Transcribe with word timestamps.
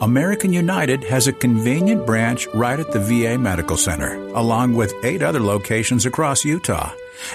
American 0.00 0.50
United 0.50 1.04
has 1.04 1.26
a 1.26 1.32
convenient 1.32 2.06
branch 2.06 2.46
right 2.54 2.80
at 2.80 2.90
the 2.90 2.98
VA 2.98 3.36
Medical 3.36 3.76
Center, 3.76 4.14
along 4.28 4.74
with 4.74 4.94
eight 5.04 5.22
other 5.22 5.40
locations 5.40 6.06
across 6.06 6.42
Utah. 6.42 6.90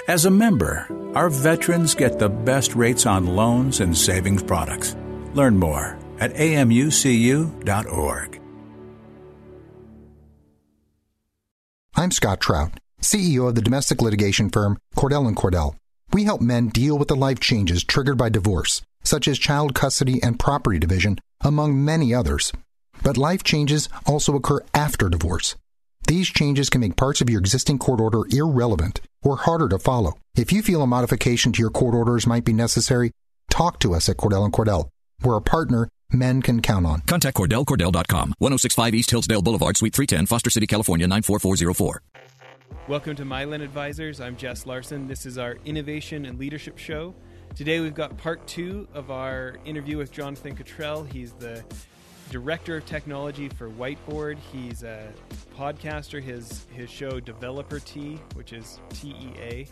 As 0.08 0.24
a 0.24 0.30
member, 0.32 0.88
our 1.14 1.28
veterans 1.30 1.94
get 1.94 2.18
the 2.18 2.28
best 2.28 2.74
rates 2.74 3.06
on 3.06 3.24
loans 3.24 3.78
and 3.78 3.96
savings 3.96 4.42
products. 4.42 4.96
Learn 5.32 5.56
more 5.56 5.96
at 6.18 6.34
amucu.org. 6.34 7.52
I'm 11.94 12.10
Scott 12.10 12.40
Trout, 12.40 12.72
CEO 13.00 13.48
of 13.48 13.54
the 13.54 13.62
domestic 13.62 14.02
litigation 14.02 14.50
firm 14.50 14.76
Cordell 14.96 15.28
and 15.28 15.36
Cordell. 15.36 15.76
We 16.12 16.24
help 16.24 16.40
men 16.40 16.70
deal 16.70 16.98
with 16.98 17.06
the 17.06 17.14
life 17.14 17.38
changes 17.38 17.84
triggered 17.84 18.18
by 18.18 18.28
divorce, 18.28 18.82
such 19.04 19.28
as 19.28 19.38
child 19.38 19.76
custody 19.76 20.20
and 20.20 20.36
property 20.36 20.80
division, 20.80 21.20
among 21.42 21.84
many 21.84 22.14
others. 22.14 22.52
But 23.02 23.16
life 23.16 23.42
changes 23.42 23.88
also 24.06 24.34
occur 24.34 24.60
after 24.74 25.08
divorce. 25.08 25.56
These 26.06 26.28
changes 26.28 26.70
can 26.70 26.80
make 26.80 26.96
parts 26.96 27.20
of 27.20 27.28
your 27.28 27.40
existing 27.40 27.78
court 27.78 28.00
order 28.00 28.22
irrelevant 28.30 29.00
or 29.22 29.36
harder 29.36 29.68
to 29.70 29.78
follow. 29.78 30.18
If 30.36 30.52
you 30.52 30.62
feel 30.62 30.82
a 30.82 30.86
modification 30.86 31.52
to 31.52 31.60
your 31.60 31.70
court 31.70 31.94
orders 31.94 32.26
might 32.26 32.44
be 32.44 32.52
necessary, 32.52 33.10
talk 33.50 33.80
to 33.80 33.94
us 33.94 34.08
at 34.08 34.16
Cordell 34.16 34.44
and 34.44 34.52
Cordell. 34.52 34.88
We're 35.22 35.36
a 35.36 35.40
partner 35.40 35.88
men 36.12 36.42
can 36.42 36.62
count 36.62 36.86
on. 36.86 37.00
Contact 37.02 37.36
CordellCordell.com, 37.36 38.34
1065 38.38 38.94
East 38.94 39.10
Hillsdale 39.10 39.42
Boulevard, 39.42 39.76
Suite 39.76 39.94
310, 39.94 40.26
Foster 40.26 40.50
City, 40.50 40.66
California, 40.66 41.06
94404. 41.06 42.02
Welcome 42.88 43.16
to 43.16 43.24
Mylan 43.24 43.62
Advisors. 43.62 44.20
I'm 44.20 44.36
Jess 44.36 44.66
Larsen. 44.66 45.08
This 45.08 45.26
is 45.26 45.38
our 45.38 45.56
Innovation 45.64 46.26
and 46.26 46.38
Leadership 46.38 46.78
Show. 46.78 47.14
Today 47.56 47.80
we've 47.80 47.94
got 47.94 48.14
part 48.18 48.46
two 48.46 48.86
of 48.92 49.10
our 49.10 49.56
interview 49.64 49.96
with 49.96 50.12
Jonathan 50.12 50.54
Cutrell. 50.54 51.10
He's 51.10 51.32
the 51.32 51.64
Director 52.30 52.76
of 52.76 52.84
Technology 52.84 53.48
for 53.48 53.70
Whiteboard. 53.70 54.36
He's 54.52 54.82
a 54.82 55.10
podcaster. 55.56 56.22
His 56.22 56.66
his 56.70 56.90
show 56.90 57.18
Developer 57.18 57.80
Tea, 57.80 58.18
which 58.34 58.52
is 58.52 58.78
T 58.90 59.08
E 59.08 59.30
A. 59.40 59.66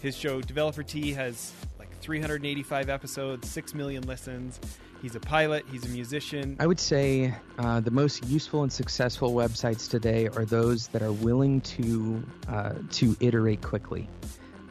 His 0.00 0.16
show 0.16 0.40
Developer 0.40 0.82
Tea 0.82 1.12
has 1.12 1.52
like 1.78 1.94
385 2.00 2.88
episodes, 2.88 3.50
6 3.50 3.74
million 3.74 4.04
listens. 4.04 4.58
He's 5.02 5.14
a 5.14 5.20
pilot, 5.20 5.66
he's 5.70 5.84
a 5.84 5.90
musician. 5.90 6.56
I 6.58 6.66
would 6.66 6.80
say 6.80 7.34
uh, 7.58 7.80
the 7.80 7.90
most 7.90 8.24
useful 8.24 8.62
and 8.62 8.72
successful 8.72 9.34
websites 9.34 9.90
today 9.90 10.28
are 10.28 10.46
those 10.46 10.88
that 10.88 11.02
are 11.02 11.12
willing 11.12 11.60
to 11.60 12.24
uh, 12.48 12.72
to 12.92 13.14
iterate 13.20 13.60
quickly. 13.60 14.08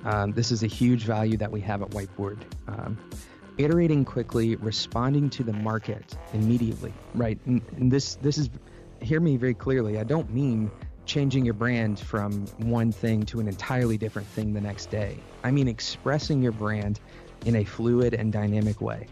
Um, 0.06 0.32
this 0.32 0.52
is 0.52 0.64
a 0.64 0.68
huge 0.68 1.04
value 1.04 1.38
that 1.38 1.52
we 1.52 1.62
have 1.62 1.82
at 1.82 1.90
Whiteboard. 1.90 2.40
Um, 2.68 2.98
iterating 3.58 4.06
quickly, 4.06 4.56
responding 4.58 5.30
to 5.32 5.44
the 5.44 5.54
market 5.54 6.18
immediately, 6.34 6.94
right? 7.16 7.40
And, 7.46 7.62
and 7.76 7.92
this 7.92 8.16
this 8.16 8.38
is 8.38 8.50
hear 9.02 9.20
me 9.20 9.38
very 9.38 9.54
clearly. 9.54 10.00
I 10.00 10.04
don't 10.04 10.32
mean 10.34 10.72
changing 11.06 11.46
your 11.46 11.54
brand 11.54 12.00
from 12.00 12.46
one 12.58 12.92
thing 12.92 13.24
to 13.24 13.40
an 13.40 13.48
entirely 13.48 13.98
different 13.98 14.28
thing 14.28 14.54
the 14.54 14.62
next 14.62 14.90
day. 14.90 15.18
I 15.44 15.52
mean 15.52 15.68
expressing 15.68 16.42
your 16.42 16.52
brand 16.52 17.00
in 17.46 17.56
a 17.56 17.64
fluid 17.64 18.14
and 18.14 18.32
dynamic 18.32 18.82
way 18.82 19.08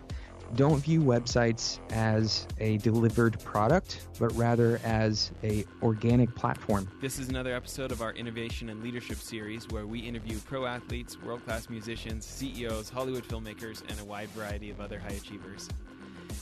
don't 0.56 0.80
view 0.80 1.02
websites 1.02 1.80
as 1.92 2.48
a 2.60 2.78
delivered 2.78 3.40
product, 3.44 4.08
but 4.20 4.34
rather 4.36 4.80
as 4.84 5.32
a 5.44 5.66
organic 5.84 6.34
platform. 6.36 6.88
This 7.02 7.20
is 7.20 7.30
another 7.30 7.54
episode 7.54 7.92
of 7.92 8.02
our 8.02 8.14
Innovation 8.14 8.70
and 8.70 8.82
Leadership 8.82 9.18
series 9.18 9.68
where 9.70 9.86
we 9.86 10.00
interview 10.00 10.40
pro 10.40 10.66
athletes, 10.66 11.22
world-class 11.22 11.70
musicians, 11.70 12.26
CEOs, 12.26 12.90
Hollywood 12.90 13.28
filmmakers, 13.28 13.82
and 13.90 14.00
a 14.00 14.06
wide 14.06 14.30
variety 14.30 14.70
of 14.70 14.80
other 14.80 14.98
high 15.00 15.16
achievers. 15.16 15.68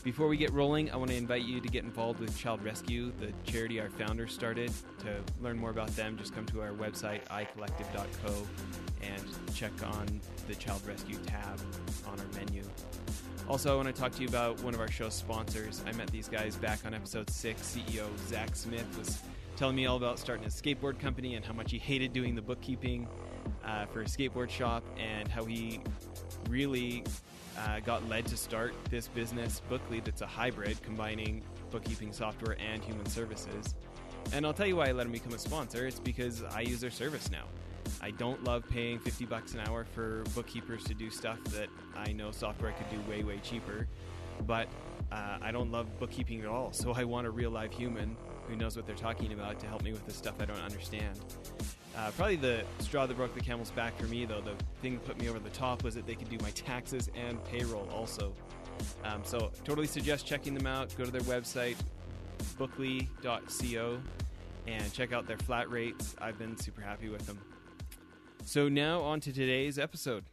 Before 0.04 0.28
we 0.28 0.38
get 0.38 0.52
rolling, 0.52 0.92
I 0.92 0.98
want 0.98 1.12
to 1.12 1.18
invite 1.18 1.44
you 1.44 1.62
to 1.62 1.68
get 1.68 1.84
involved 1.84 2.20
with 2.20 2.38
Child 2.38 2.64
Rescue, 2.64 3.12
the 3.20 3.32
charity 3.50 3.80
our 3.80 3.90
founder 3.90 4.28
started. 4.28 4.72
To 5.00 5.16
learn 5.42 5.58
more 5.58 5.70
about 5.70 5.96
them, 5.96 6.18
just 6.18 6.36
come 6.36 6.46
to 6.48 6.62
our 6.62 6.72
website, 6.72 7.26
icollective.co, 7.28 8.34
and 9.02 9.56
check 9.56 9.72
on 9.84 10.22
the 10.48 10.56
Child 10.56 10.82
Rescue 10.86 11.18
tab 11.26 11.60
on 12.08 12.20
our 12.20 12.26
menu. 12.36 12.64
Also, 13.50 13.74
I 13.74 13.76
want 13.76 13.94
to 13.94 14.02
talk 14.02 14.14
to 14.14 14.22
you 14.22 14.28
about 14.28 14.62
one 14.62 14.74
of 14.74 14.80
our 14.80 14.90
show's 14.90 15.14
sponsors. 15.14 15.84
I 15.86 15.92
met 15.94 16.10
these 16.12 16.30
guys 16.30 16.56
back 16.56 16.86
on 16.86 16.94
episode 16.94 17.30
six. 17.30 17.76
CEO 17.76 18.08
Zach 18.28 18.56
Smith 18.56 18.88
was 18.98 19.22
telling 19.58 19.76
me 19.76 19.86
all 19.86 19.98
about 19.98 20.18
starting 20.18 20.46
a 20.46 20.50
skateboard 20.50 20.98
company 20.98 21.36
and 21.36 21.46
how 21.46 21.54
much 21.54 21.70
he 21.70 21.78
hated 21.78 22.14
doing 22.14 22.36
the 22.36 22.42
bookkeeping 22.42 23.08
uh, 23.66 23.86
for 23.88 24.02
a 24.02 24.06
skateboard 24.06 24.50
shop 24.50 24.84
and 24.98 25.28
how 25.28 25.44
he 25.44 25.82
really 26.50 27.04
uh, 27.60 27.82
got 27.82 28.08
led 28.08 28.26
to 28.28 28.38
start 28.38 28.74
this 28.90 29.10
business, 29.10 29.62
Bookly, 29.70 30.04
that's 30.04 30.22
a 30.22 30.28
hybrid 30.28 30.82
combining 30.82 31.44
bookkeeping 31.70 32.14
software 32.14 32.58
and 32.60 32.82
human 32.82 33.06
services. 33.08 33.76
And 34.32 34.46
I'll 34.46 34.54
tell 34.54 34.68
you 34.68 34.78
why 34.78 34.88
I 34.88 34.92
let 34.94 35.06
him 35.06 35.12
become 35.12 35.34
a 35.34 35.38
sponsor. 35.38 35.86
It's 35.86 36.00
because 36.00 36.44
I 36.44 36.62
use 36.62 36.80
their 36.80 36.92
service 36.92 37.30
now. 37.30 37.44
I 38.02 38.12
don't 38.12 38.44
love 38.44 38.64
paying 38.70 39.00
50 39.00 39.26
bucks 39.26 39.54
an 39.54 39.62
hour 39.62 39.86
for 39.86 40.24
bookkeepers 40.36 40.84
to 40.86 40.94
do 40.94 41.10
stuff 41.10 41.44
that 41.46 41.70
I 41.96 42.12
know 42.12 42.32
software 42.32 42.74
could 42.74 42.90
do 42.90 43.10
way, 43.10 43.24
way 43.24 43.40
cheaper. 43.44 43.88
But 44.46 44.68
uh, 45.12 45.38
I 45.42 45.52
don't 45.52 45.72
love 45.72 45.88
bookkeeping 46.00 46.42
at 46.42 46.48
all. 46.48 46.74
So 46.74 46.94
I 46.94 47.04
want 47.04 47.28
a 47.28 47.32
real 47.32 47.52
live 47.52 47.72
human 47.72 48.18
who 48.48 48.56
knows 48.56 48.76
what 48.76 48.86
they're 48.86 48.96
talking 48.96 49.32
about 49.34 49.60
to 49.62 49.68
help 49.68 49.84
me 49.84 49.92
with 49.92 50.06
the 50.06 50.14
stuff 50.14 50.36
I 50.40 50.46
don't 50.46 50.60
understand. 50.62 51.20
Uh, 51.96 52.10
probably 52.12 52.36
the 52.36 52.64
straw 52.80 53.06
that 53.06 53.16
broke 53.16 53.36
the 53.36 53.42
camel's 53.42 53.72
back 53.72 53.98
for 54.00 54.08
me, 54.08 54.26
though, 54.26 54.42
the 54.42 54.56
thing 54.82 54.94
that 54.96 55.06
put 55.06 55.20
me 55.20 55.30
over 55.30 55.40
the 55.40 55.50
top 55.52 55.84
was 55.84 55.94
that 55.96 56.08
they 56.08 56.16
could 56.16 56.30
do 56.30 56.38
my 56.42 56.50
taxes 56.52 57.10
and 57.16 57.44
payroll 57.46 57.88
also. 57.94 58.34
Um, 59.04 59.22
so, 59.24 59.52
totally 59.64 59.86
suggest 59.86 60.26
checking 60.26 60.56
them 60.56 60.66
out. 60.66 60.94
Go 60.98 61.06
to 61.06 61.12
their 61.12 61.22
website, 61.22 61.76
bookly.co, 62.58 64.00
and 64.66 64.94
check 64.94 65.14
out 65.14 65.28
their 65.28 65.38
flat 65.38 65.70
rates. 65.70 66.16
I've 66.20 66.40
been 66.40 66.58
super 66.58 66.82
happy 66.82 67.10
with 67.10 67.26
them. 67.28 67.38
So 68.46 68.68
now 68.68 69.02
on 69.02 69.22
to 69.22 69.32
today's 69.32 69.80
episode. 69.80 70.26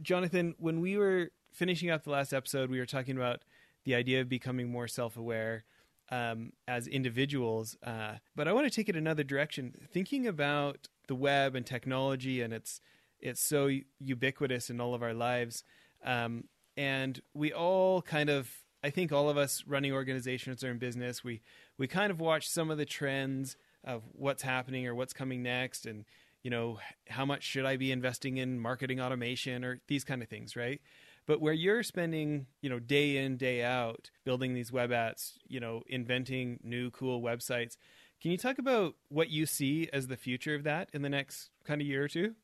Jonathan, 0.00 0.54
when 0.58 0.80
we 0.80 0.96
were 0.96 1.30
finishing 1.52 1.90
up 1.90 2.02
the 2.02 2.10
last 2.10 2.32
episode, 2.32 2.70
we 2.70 2.78
were 2.78 2.86
talking 2.86 3.16
about 3.16 3.42
the 3.84 3.94
idea 3.94 4.22
of 4.22 4.30
becoming 4.30 4.70
more 4.70 4.88
self-aware 4.88 5.64
um, 6.10 6.52
as 6.66 6.86
individuals. 6.86 7.76
Uh, 7.82 8.14
but 8.34 8.48
I 8.48 8.52
want 8.54 8.66
to 8.66 8.70
take 8.70 8.88
it 8.88 8.96
another 8.96 9.22
direction, 9.22 9.74
thinking 9.92 10.26
about 10.26 10.88
the 11.06 11.14
web 11.14 11.54
and 11.54 11.66
technology, 11.66 12.40
and 12.40 12.52
it's 12.52 12.80
it's 13.20 13.40
so 13.40 13.70
ubiquitous 14.00 14.70
in 14.70 14.80
all 14.80 14.94
of 14.94 15.02
our 15.02 15.14
lives, 15.14 15.64
um, 16.04 16.44
and 16.76 17.20
we 17.34 17.52
all 17.52 18.02
kind 18.02 18.30
of. 18.30 18.50
I 18.82 18.90
think 18.90 19.12
all 19.12 19.30
of 19.30 19.38
us 19.38 19.64
running 19.66 19.92
organizations 19.92 20.62
or 20.62 20.70
in 20.70 20.78
business, 20.78 21.24
we 21.24 21.40
we 21.78 21.86
kind 21.86 22.10
of 22.10 22.20
watch 22.20 22.48
some 22.48 22.70
of 22.70 22.78
the 22.78 22.84
trends 22.84 23.56
of 23.82 24.02
what's 24.12 24.42
happening 24.42 24.86
or 24.86 24.94
what's 24.94 25.12
coming 25.14 25.42
next, 25.42 25.86
and 25.86 26.04
you 26.44 26.50
know, 26.50 26.78
how 27.08 27.24
much 27.24 27.42
should 27.42 27.64
I 27.64 27.76
be 27.76 27.90
investing 27.90 28.36
in 28.36 28.60
marketing 28.60 29.00
automation 29.00 29.64
or 29.64 29.80
these 29.88 30.04
kind 30.04 30.22
of 30.22 30.28
things, 30.28 30.54
right? 30.54 30.80
But 31.26 31.40
where 31.40 31.54
you're 31.54 31.82
spending, 31.82 32.46
you 32.60 32.68
know, 32.68 32.78
day 32.78 33.16
in, 33.16 33.38
day 33.38 33.64
out 33.64 34.10
building 34.24 34.52
these 34.52 34.70
web 34.70 34.90
apps, 34.90 35.32
you 35.48 35.58
know, 35.58 35.82
inventing 35.88 36.60
new 36.62 36.90
cool 36.90 37.22
websites, 37.22 37.78
can 38.20 38.30
you 38.30 38.36
talk 38.36 38.58
about 38.58 38.94
what 39.08 39.30
you 39.30 39.46
see 39.46 39.88
as 39.90 40.06
the 40.06 40.18
future 40.18 40.54
of 40.54 40.64
that 40.64 40.90
in 40.92 41.00
the 41.00 41.08
next 41.08 41.48
kind 41.64 41.80
of 41.80 41.86
year 41.86 42.04
or 42.04 42.08
two? 42.08 42.34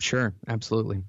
Sure, 0.00 0.32
absolutely. 0.46 1.02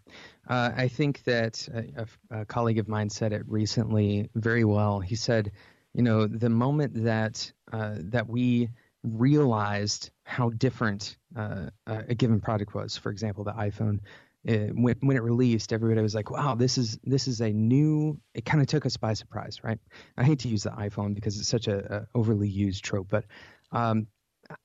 Uh, 0.48 0.72
I 0.76 0.88
think 0.90 1.24
that 1.24 1.68
a, 1.74 2.08
a, 2.32 2.46
colleague 2.46 2.80
of 2.80 2.88
mine 2.88 3.10
said 3.10 3.34
it 3.34 3.44
recently 3.48 4.30
very 4.36 4.66
well. 4.66 5.00
He 5.00 5.16
said, 5.16 5.52
you 5.94 6.02
know, 6.02 6.28
the 6.28 6.50
moment 6.50 7.04
that 7.04 7.52
uh, 7.72 7.96
that 7.98 8.28
we 8.28 8.70
realized 9.04 10.12
how 10.24 10.50
different 10.50 11.18
uh, 11.36 11.68
a 11.88 12.16
given 12.16 12.40
product 12.40 12.74
was. 12.74 12.98
For 12.98 13.12
example, 13.12 13.44
the 13.44 13.54
iPhone. 13.54 14.00
It, 14.46 14.72
when, 14.74 14.96
when 15.02 15.18
it 15.18 15.24
released, 15.24 15.74
everybody 15.74 16.02
was 16.02 16.16
like, 16.16 16.32
"Wow, 16.32 16.56
this 16.56 16.78
is 16.78 16.98
this 17.04 17.28
is 17.28 17.42
a 17.42 17.52
new." 17.52 18.20
It 18.34 18.46
kind 18.46 18.62
of 18.62 18.68
took 18.68 18.86
us 18.86 18.96
by 18.96 19.14
surprise, 19.14 19.60
right? 19.64 19.80
I 20.18 20.24
hate 20.24 20.40
to 20.40 20.48
use 20.48 20.64
the 20.64 20.70
iPhone 20.70 21.14
because 21.14 21.38
it's 21.38 21.50
such 21.50 21.68
a, 21.68 21.94
a 21.94 22.08
overly 22.18 22.48
used 22.48 22.84
trope, 22.84 23.08
but 23.10 23.26
um, 23.74 24.08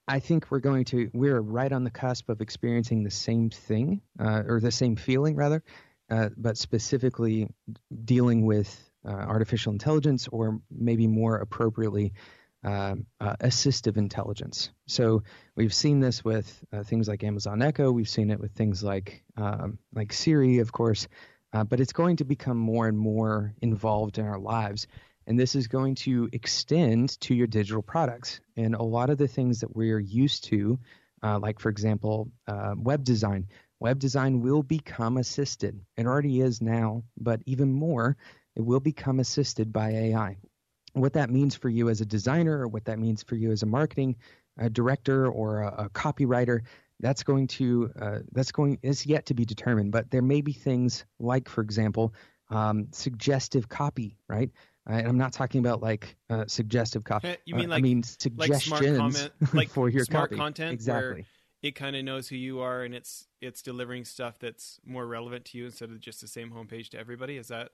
I 0.07 0.21
think 0.21 0.51
we're 0.51 0.61
going 0.61 0.85
to 0.87 1.11
we're 1.13 1.41
right 1.41 1.71
on 1.71 1.85
the 1.85 1.91
cusp 1.91 2.29
of 2.29 2.41
experiencing 2.41 3.03
the 3.03 3.11
same 3.11 3.51
thing 3.51 4.01
uh, 4.19 4.43
or 4.47 4.61
the 4.61 4.71
same 4.71 4.97
feeling 4.97 5.37
rather, 5.37 5.63
uh, 6.11 6.31
but 6.37 6.57
specifically 6.57 7.49
dealing 8.05 8.47
with 8.47 8.91
uh, 9.07 9.11
artificial 9.11 9.73
intelligence 9.73 10.29
or 10.29 10.61
maybe 10.71 11.07
more 11.07 11.37
appropriately 11.37 12.15
um, 12.65 13.07
uh, 13.21 13.37
assistive 13.41 13.97
intelligence. 13.97 14.71
So 14.87 15.23
we've 15.55 15.75
seen 15.75 16.01
this 16.01 16.25
with 16.25 16.65
uh, 16.73 16.83
things 16.83 17.09
like 17.09 17.23
Amazon 17.23 17.63
Echo. 17.63 17.93
We've 17.93 18.09
seen 18.09 18.31
it 18.31 18.41
with 18.41 18.53
things 18.53 18.83
like 18.83 19.23
um, 19.37 19.79
like 19.95 20.13
Siri, 20.13 20.59
of 20.59 20.73
course. 20.73 21.07
Uh, 21.53 21.63
but 21.63 21.79
it's 21.79 21.93
going 21.93 22.17
to 22.17 22.25
become 22.25 22.57
more 22.57 22.89
and 22.89 22.99
more 22.99 23.55
involved 23.63 24.19
in 24.19 24.27
our 24.27 24.41
lives, 24.41 24.89
and 25.27 25.39
this 25.39 25.55
is 25.55 25.69
going 25.69 25.95
to 25.95 26.29
extend 26.33 27.21
to 27.21 27.35
your 27.35 27.47
digital 27.47 27.83
products. 27.83 28.41
And 28.57 28.75
a 28.75 28.83
lot 28.83 29.11
of 29.11 29.19
the 29.19 29.29
things 29.29 29.61
that 29.61 29.77
we're 29.77 30.01
used 30.01 30.45
to, 30.45 30.81
uh, 31.23 31.39
like 31.39 31.61
for 31.61 31.69
example, 31.69 32.31
uh, 32.49 32.75
web 32.77 33.05
design. 33.05 33.47
Web 33.79 33.99
design 33.99 34.41
will 34.41 34.63
become 34.63 35.17
assisted. 35.19 35.79
It 35.97 36.07
already 36.07 36.41
is 36.41 36.63
now, 36.63 37.05
but 37.19 37.41
even 37.45 37.73
more, 37.73 38.17
it 38.57 38.63
will 38.63 38.81
become 38.81 39.21
assisted 39.21 39.73
by 39.73 39.91
AI. 39.91 40.39
What 40.95 41.13
that 41.13 41.31
means 41.31 41.55
for 41.55 41.69
you 41.69 41.89
as 41.89 42.01
a 42.01 42.07
designer 42.07 42.59
or 42.59 42.69
what 42.69 42.85
that 42.87 42.99
means 42.99 43.23
for 43.23 43.35
you 43.35 43.51
as 43.53 43.63
a 43.63 43.67
marketing 43.67 44.17
uh, 44.61 44.69
director 44.69 45.29
or 45.29 45.63
a, 45.63 45.85
a, 45.85 45.91
copywriter 45.91 46.61
that's 47.01 47.23
going 47.23 47.47
to 47.49 47.91
uh, 48.01 48.19
that's 48.33 48.53
going 48.53 48.79
is 48.83 49.05
yet 49.05 49.27
to 49.27 49.35
be 49.35 49.45
determined 49.45 49.91
but 49.91 50.11
there 50.11 50.23
may 50.23 50.41
be 50.41 50.53
things 50.53 51.05
like 51.19 51.49
for 51.49 51.61
example 51.61 52.15
um, 52.51 52.87
suggestive 52.93 53.69
copy 53.69 54.17
right 54.29 54.51
and 54.87 55.09
I'm 55.09 55.19
not 55.19 55.33
talking 55.33 55.61
about 55.61 55.83
like 55.83 56.15
uh, 56.29 56.45
suggestive 56.47 57.05
copy. 57.05 57.37
You 57.47 57.55
mean 57.55 57.71
like 57.71 57.79
I 57.79 57.83
mean 57.83 58.03
suggestions 58.03 58.71
like 58.71 58.83
smart 58.83 58.97
comment, 58.97 59.33
like 59.55 59.69
for 59.71 59.89
your 59.89 60.05
smart 60.05 60.31
copy. 60.31 60.39
content 60.39 60.73
exactly. 60.73 61.25
it 61.63 61.75
kind 61.75 61.97
of 61.97 62.05
knows 62.05 62.29
who 62.29 62.37
you 62.37 62.61
are 62.61 62.83
and 62.83 62.95
it's 62.95 63.27
it's 63.41 63.63
delivering 63.63 64.05
stuff 64.05 64.39
that's 64.39 64.81
more 64.85 65.07
relevant 65.07 65.47
to 65.47 65.59
you 65.59 65.65
instead 65.67 65.91
of 65.91 66.01
just 66.01 66.21
the 66.21 66.29
same 66.29 66.51
homepage 66.51 66.91
to 66.91 66.99
everybody. 66.99 67.37
Is 67.37 67.49
that? 67.49 67.71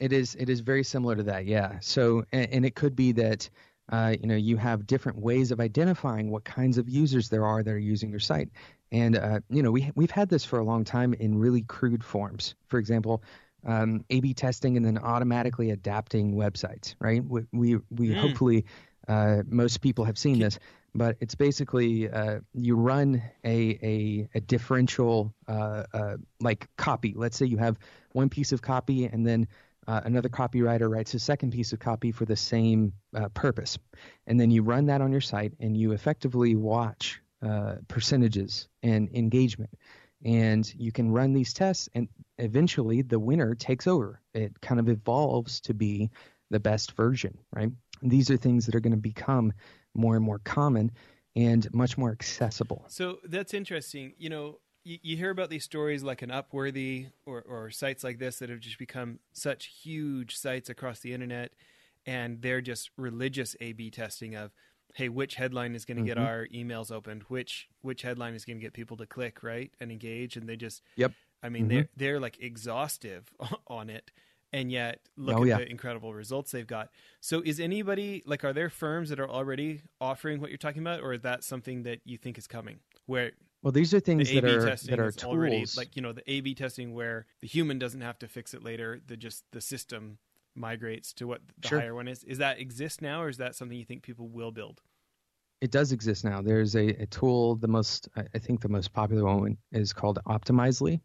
It 0.00 0.12
is. 0.12 0.34
It 0.34 0.48
is 0.48 0.60
very 0.60 0.84
similar 0.84 1.16
to 1.16 1.22
that. 1.24 1.46
Yeah. 1.46 1.78
So 1.80 2.24
and, 2.32 2.48
and 2.50 2.66
it 2.66 2.74
could 2.74 2.96
be 2.96 3.12
that. 3.12 3.48
Uh, 3.86 4.14
you 4.18 4.26
know, 4.26 4.34
you 4.34 4.56
have 4.56 4.86
different 4.86 5.18
ways 5.18 5.50
of 5.50 5.60
identifying 5.60 6.30
what 6.30 6.42
kinds 6.42 6.78
of 6.78 6.88
users 6.88 7.28
there 7.28 7.44
are 7.44 7.62
that 7.62 7.70
are 7.70 7.78
using 7.78 8.08
your 8.08 8.18
site, 8.18 8.48
and 8.90 9.14
uh, 9.14 9.40
you 9.50 9.62
know, 9.62 9.70
we 9.70 9.90
we've 9.94 10.10
had 10.10 10.30
this 10.30 10.42
for 10.42 10.58
a 10.58 10.64
long 10.64 10.84
time 10.84 11.12
in 11.12 11.36
really 11.36 11.60
crude 11.60 12.02
forms. 12.02 12.54
For 12.68 12.78
example, 12.78 13.22
um, 13.66 14.04
A/B 14.08 14.32
testing 14.32 14.76
and 14.76 14.86
then 14.86 14.98
automatically 14.98 15.70
adapting 15.70 16.34
websites. 16.34 16.94
Right? 16.98 17.22
We 17.22 17.42
we, 17.52 17.76
we 17.90 18.08
mm. 18.08 18.14
hopefully 18.16 18.64
uh, 19.08 19.42
most 19.46 19.80
people 19.80 20.04
have 20.04 20.16
seen 20.18 20.38
this, 20.38 20.58
but 20.94 21.16
it's 21.20 21.34
basically 21.34 22.08
uh, 22.08 22.40
you 22.54 22.76
run 22.76 23.22
a 23.44 23.78
a, 23.82 24.28
a 24.34 24.40
differential 24.40 25.34
uh, 25.48 25.84
uh 25.92 26.16
like 26.40 26.68
copy. 26.76 27.14
Let's 27.16 27.36
say 27.36 27.46
you 27.46 27.58
have 27.58 27.78
one 28.12 28.28
piece 28.28 28.52
of 28.52 28.62
copy 28.62 29.06
and 29.06 29.26
then 29.26 29.48
uh, 29.86 30.00
another 30.04 30.28
copywriter 30.28 30.90
writes 30.90 31.14
a 31.14 31.18
second 31.18 31.52
piece 31.52 31.72
of 31.72 31.78
copy 31.78 32.12
for 32.12 32.24
the 32.24 32.36
same 32.36 32.92
uh, 33.14 33.28
purpose, 33.30 33.78
and 34.26 34.40
then 34.40 34.50
you 34.50 34.62
run 34.62 34.86
that 34.86 35.00
on 35.00 35.12
your 35.12 35.20
site 35.20 35.52
and 35.60 35.76
you 35.76 35.92
effectively 35.92 36.54
watch 36.54 37.20
percentages 37.88 38.68
and 38.82 39.10
engagement. 39.12 39.68
And 40.24 40.66
you 40.78 40.90
can 40.92 41.10
run 41.10 41.34
these 41.34 41.52
tests 41.52 41.90
and 41.94 42.08
eventually 42.38 43.02
the 43.02 43.18
winner 43.18 43.54
takes 43.54 43.86
over. 43.86 44.22
It 44.32 44.58
kind 44.62 44.80
of 44.80 44.88
evolves 44.88 45.60
to 45.62 45.74
be 45.74 46.10
the 46.50 46.60
best 46.60 46.92
version 46.92 47.36
right? 47.52 47.70
These 48.02 48.30
are 48.30 48.36
things 48.36 48.66
that 48.66 48.74
are 48.74 48.80
going 48.80 48.92
to 48.92 48.96
become 48.96 49.52
more 49.94 50.16
and 50.16 50.24
more 50.24 50.40
common 50.40 50.90
and 51.36 51.72
much 51.72 51.96
more 51.98 52.12
accessible. 52.12 52.84
So 52.88 53.18
that's 53.24 53.54
interesting. 53.54 54.14
You 54.18 54.28
know 54.28 54.58
you, 54.84 54.98
you 55.02 55.16
hear 55.16 55.30
about 55.30 55.50
these 55.50 55.64
stories 55.64 56.02
like 56.02 56.22
an 56.22 56.30
upworthy 56.30 57.08
or, 57.26 57.42
or 57.42 57.70
sites 57.70 58.04
like 58.04 58.18
this 58.18 58.38
that 58.38 58.50
have 58.50 58.60
just 58.60 58.78
become 58.78 59.18
such 59.32 59.66
huge 59.82 60.36
sites 60.36 60.68
across 60.70 61.00
the 61.00 61.12
internet 61.12 61.52
and 62.06 62.42
they're 62.42 62.60
just 62.60 62.90
religious 62.96 63.56
a 63.60 63.72
b 63.72 63.90
testing 63.90 64.34
of 64.34 64.52
hey, 64.94 65.08
which 65.08 65.34
headline 65.34 65.74
is 65.74 65.84
going 65.84 65.96
to 65.96 66.02
mm-hmm. 66.02 66.20
get 66.20 66.26
our 66.26 66.46
emails 66.54 66.90
opened? 66.90 67.24
Which 67.24 67.68
which 67.82 68.02
headline 68.02 68.34
is 68.34 68.44
going 68.44 68.56
to 68.56 68.62
get 68.62 68.72
people 68.72 68.96
to 68.96 69.06
click 69.06 69.42
right 69.42 69.70
and 69.80 69.92
engage? 69.92 70.36
And 70.36 70.48
they 70.48 70.56
just 70.56 70.82
yep. 70.96 71.12
I 71.42 71.50
mean, 71.50 71.62
mm-hmm. 71.64 71.74
they're 71.74 71.88
they're 71.96 72.20
like 72.20 72.38
exhaustive 72.40 73.32
on 73.66 73.90
it, 73.90 74.10
and 74.52 74.72
yet 74.72 75.00
look 75.16 75.38
oh, 75.38 75.42
at 75.42 75.48
yeah. 75.48 75.58
the 75.58 75.70
incredible 75.70 76.14
results 76.14 76.52
they've 76.52 76.66
got. 76.66 76.88
So, 77.20 77.42
is 77.44 77.60
anybody 77.60 78.22
like, 78.24 78.44
are 78.44 78.52
there 78.52 78.70
firms 78.70 79.10
that 79.10 79.20
are 79.20 79.28
already 79.28 79.82
offering 80.00 80.40
what 80.40 80.50
you're 80.50 80.58
talking 80.58 80.82
about, 80.82 81.00
or 81.00 81.12
is 81.12 81.22
that 81.22 81.44
something 81.44 81.82
that 81.82 82.00
you 82.04 82.16
think 82.16 82.38
is 82.38 82.46
coming? 82.46 82.78
Where 83.06 83.32
well, 83.64 83.72
these 83.72 83.94
are 83.94 84.00
things 84.00 84.30
that 84.30 84.44
are 84.44 84.76
that 84.76 85.00
are 85.00 85.10
tools. 85.10 85.34
Already, 85.34 85.64
like 85.74 85.96
you 85.96 86.02
know, 86.02 86.12
the 86.12 86.22
A/B 86.30 86.54
testing 86.54 86.92
where 86.92 87.24
the 87.40 87.48
human 87.48 87.78
doesn't 87.78 88.02
have 88.02 88.18
to 88.18 88.28
fix 88.28 88.52
it 88.52 88.62
later. 88.62 89.00
The 89.06 89.16
just 89.16 89.44
the 89.52 89.60
system 89.62 90.18
migrates 90.54 91.14
to 91.14 91.26
what 91.26 91.40
the 91.60 91.68
sure. 91.68 91.80
higher 91.80 91.94
one 91.94 92.06
is. 92.06 92.22
Is 92.24 92.38
that 92.38 92.60
exist 92.60 93.00
now, 93.00 93.22
or 93.22 93.30
is 93.30 93.38
that 93.38 93.54
something 93.54 93.76
you 93.76 93.86
think 93.86 94.02
people 94.02 94.28
will 94.28 94.52
build? 94.52 94.82
It 95.62 95.70
does 95.70 95.92
exist 95.92 96.26
now. 96.26 96.42
There's 96.42 96.76
a, 96.76 96.88
a 96.88 97.06
tool. 97.06 97.56
The 97.56 97.68
most, 97.68 98.06
I 98.16 98.38
think, 98.38 98.60
the 98.60 98.68
most 98.68 98.92
popular 98.92 99.24
one 99.24 99.56
is 99.72 99.94
called 99.94 100.18
Optimizely. 100.26 101.00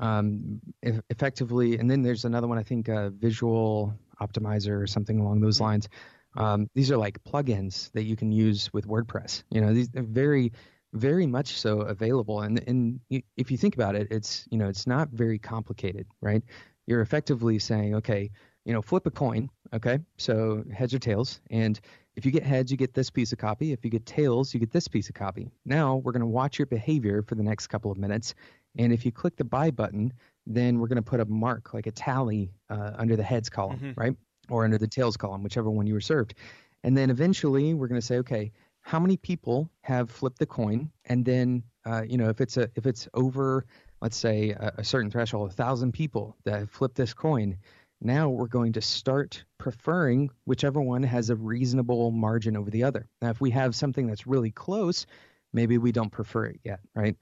Um, 0.00 0.60
effectively, 0.82 1.76
and 1.76 1.90
then 1.90 2.02
there's 2.02 2.24
another 2.24 2.46
one. 2.46 2.56
I 2.56 2.62
think 2.62 2.88
uh, 2.88 3.10
Visual 3.10 3.92
Optimizer 4.22 4.80
or 4.80 4.86
something 4.86 5.18
along 5.18 5.40
those 5.40 5.60
lines. 5.60 5.88
Um, 6.36 6.70
these 6.74 6.90
are 6.90 6.96
like 6.96 7.22
plugins 7.24 7.92
that 7.92 8.04
you 8.04 8.16
can 8.16 8.32
use 8.32 8.72
with 8.72 8.86
WordPress. 8.86 9.42
You 9.50 9.60
know, 9.60 9.74
these 9.74 9.88
are 9.96 10.02
very, 10.02 10.52
very 10.92 11.26
much 11.26 11.58
so 11.58 11.80
available. 11.80 12.40
And 12.40 12.62
and 12.66 13.00
if 13.36 13.50
you 13.50 13.56
think 13.56 13.74
about 13.74 13.94
it, 13.94 14.08
it's 14.10 14.46
you 14.50 14.58
know, 14.58 14.68
it's 14.68 14.86
not 14.86 15.10
very 15.10 15.38
complicated, 15.38 16.06
right? 16.20 16.42
You're 16.86 17.02
effectively 17.02 17.58
saying, 17.58 17.96
okay, 17.96 18.30
you 18.64 18.72
know, 18.72 18.82
flip 18.82 19.06
a 19.06 19.10
coin. 19.10 19.50
Okay, 19.74 19.98
so 20.16 20.64
heads 20.72 20.94
or 20.94 20.98
tails, 20.98 21.40
and 21.50 21.78
if 22.16 22.24
you 22.24 22.32
get 22.32 22.42
heads, 22.42 22.70
you 22.70 22.78
get 22.78 22.94
this 22.94 23.10
piece 23.10 23.32
of 23.32 23.38
copy. 23.38 23.72
If 23.72 23.84
you 23.84 23.90
get 23.90 24.06
tails, 24.06 24.54
you 24.54 24.60
get 24.60 24.70
this 24.70 24.88
piece 24.88 25.10
of 25.10 25.14
copy. 25.14 25.50
Now 25.66 25.96
we're 25.96 26.12
going 26.12 26.20
to 26.20 26.26
watch 26.26 26.58
your 26.58 26.66
behavior 26.66 27.22
for 27.22 27.34
the 27.34 27.42
next 27.42 27.66
couple 27.66 27.90
of 27.90 27.98
minutes, 27.98 28.34
and 28.78 28.92
if 28.92 29.04
you 29.04 29.12
click 29.12 29.36
the 29.36 29.44
buy 29.44 29.70
button, 29.70 30.14
then 30.46 30.78
we're 30.78 30.88
going 30.88 30.96
to 30.96 31.02
put 31.02 31.20
a 31.20 31.26
mark, 31.26 31.74
like 31.74 31.86
a 31.86 31.90
tally, 31.90 32.50
uh, 32.70 32.92
under 32.96 33.16
the 33.16 33.22
heads 33.22 33.50
column, 33.50 33.78
mm-hmm. 33.78 34.00
right, 34.00 34.16
or 34.48 34.64
under 34.64 34.78
the 34.78 34.88
tails 34.88 35.18
column, 35.18 35.42
whichever 35.42 35.70
one 35.70 35.86
you 35.86 35.92
were 35.92 36.00
served. 36.00 36.34
And 36.82 36.96
then 36.96 37.10
eventually 37.10 37.74
we're 37.74 37.88
going 37.88 38.00
to 38.00 38.06
say, 38.06 38.18
okay, 38.18 38.52
how 38.88 38.98
many 38.98 39.18
people 39.18 39.70
have 39.82 40.10
flipped 40.10 40.38
the 40.38 40.46
coin? 40.46 40.90
And 41.04 41.22
then, 41.22 41.62
uh, 41.84 42.04
you 42.08 42.16
know, 42.16 42.30
if 42.30 42.40
it's 42.40 42.56
a 42.56 42.70
if 42.74 42.86
it's 42.86 43.06
over, 43.12 43.66
let's 44.00 44.16
say 44.16 44.52
a, 44.52 44.72
a 44.78 44.84
certain 44.84 45.10
threshold, 45.10 45.50
a 45.50 45.52
thousand 45.52 45.92
people 45.92 46.34
that 46.44 46.58
have 46.58 46.70
flipped 46.70 46.96
this 46.96 47.12
coin, 47.12 47.58
now 48.00 48.30
we're 48.30 48.46
going 48.46 48.72
to 48.72 48.80
start 48.80 49.44
preferring 49.58 50.30
whichever 50.46 50.80
one 50.80 51.02
has 51.02 51.28
a 51.28 51.36
reasonable 51.36 52.10
margin 52.12 52.56
over 52.56 52.70
the 52.70 52.82
other. 52.82 53.06
Now, 53.20 53.28
if 53.28 53.42
we 53.42 53.50
have 53.50 53.74
something 53.74 54.06
that's 54.06 54.26
really 54.26 54.52
close, 54.52 55.04
maybe 55.52 55.76
we 55.76 55.92
don't 55.92 56.10
prefer 56.10 56.46
it 56.46 56.60
yet, 56.64 56.80
right? 56.94 57.14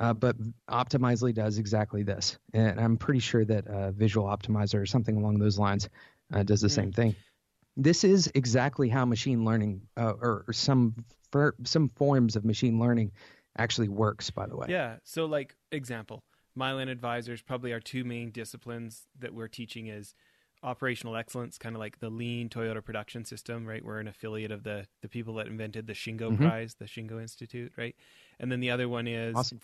Uh, 0.00 0.12
but 0.12 0.36
Optimizely 0.68 1.32
does 1.32 1.56
exactly 1.56 2.02
this, 2.02 2.36
and 2.52 2.78
I'm 2.78 2.98
pretty 2.98 3.20
sure 3.20 3.46
that 3.46 3.66
uh, 3.66 3.92
Visual 3.92 4.26
Optimizer 4.26 4.78
or 4.78 4.86
something 4.86 5.16
along 5.16 5.38
those 5.38 5.58
lines 5.58 5.88
uh, 6.34 6.42
does 6.42 6.60
the 6.60 6.68
mm. 6.68 6.74
same 6.74 6.92
thing. 6.92 7.16
This 7.76 8.04
is 8.04 8.30
exactly 8.34 8.88
how 8.88 9.04
machine 9.04 9.44
learning, 9.44 9.82
uh, 9.96 10.12
or, 10.20 10.44
or, 10.46 10.52
some 10.52 11.04
for, 11.32 11.56
some 11.64 11.88
forms 11.96 12.36
of 12.36 12.44
machine 12.44 12.78
learning, 12.78 13.10
actually 13.58 13.88
works. 13.88 14.30
By 14.30 14.46
the 14.46 14.56
way. 14.56 14.66
Yeah. 14.68 14.96
So, 15.02 15.24
like 15.26 15.56
example, 15.72 16.22
Mylan 16.56 16.88
advisors 16.88 17.42
probably 17.42 17.72
our 17.72 17.80
two 17.80 18.04
main 18.04 18.30
disciplines 18.30 19.06
that 19.18 19.34
we're 19.34 19.48
teaching 19.48 19.88
is 19.88 20.14
operational 20.64 21.14
excellence, 21.14 21.58
kind 21.58 21.76
of 21.76 21.80
like 21.80 22.00
the 22.00 22.08
lean 22.08 22.48
Toyota 22.48 22.82
production 22.82 23.24
system, 23.24 23.66
right? 23.66 23.84
We're 23.84 24.00
an 24.00 24.08
affiliate 24.08 24.50
of 24.50 24.64
the 24.64 24.86
the 25.02 25.08
people 25.08 25.34
that 25.34 25.46
invented 25.46 25.86
the 25.86 25.92
Shingo 25.92 26.30
mm-hmm. 26.30 26.48
Prize, 26.48 26.74
the 26.78 26.86
Shingo 26.86 27.20
Institute, 27.20 27.72
right? 27.76 27.94
And 28.40 28.50
then 28.50 28.60
the 28.60 28.70
other 28.70 28.88
one 28.88 29.06
is 29.06 29.36
awesome. 29.36 29.60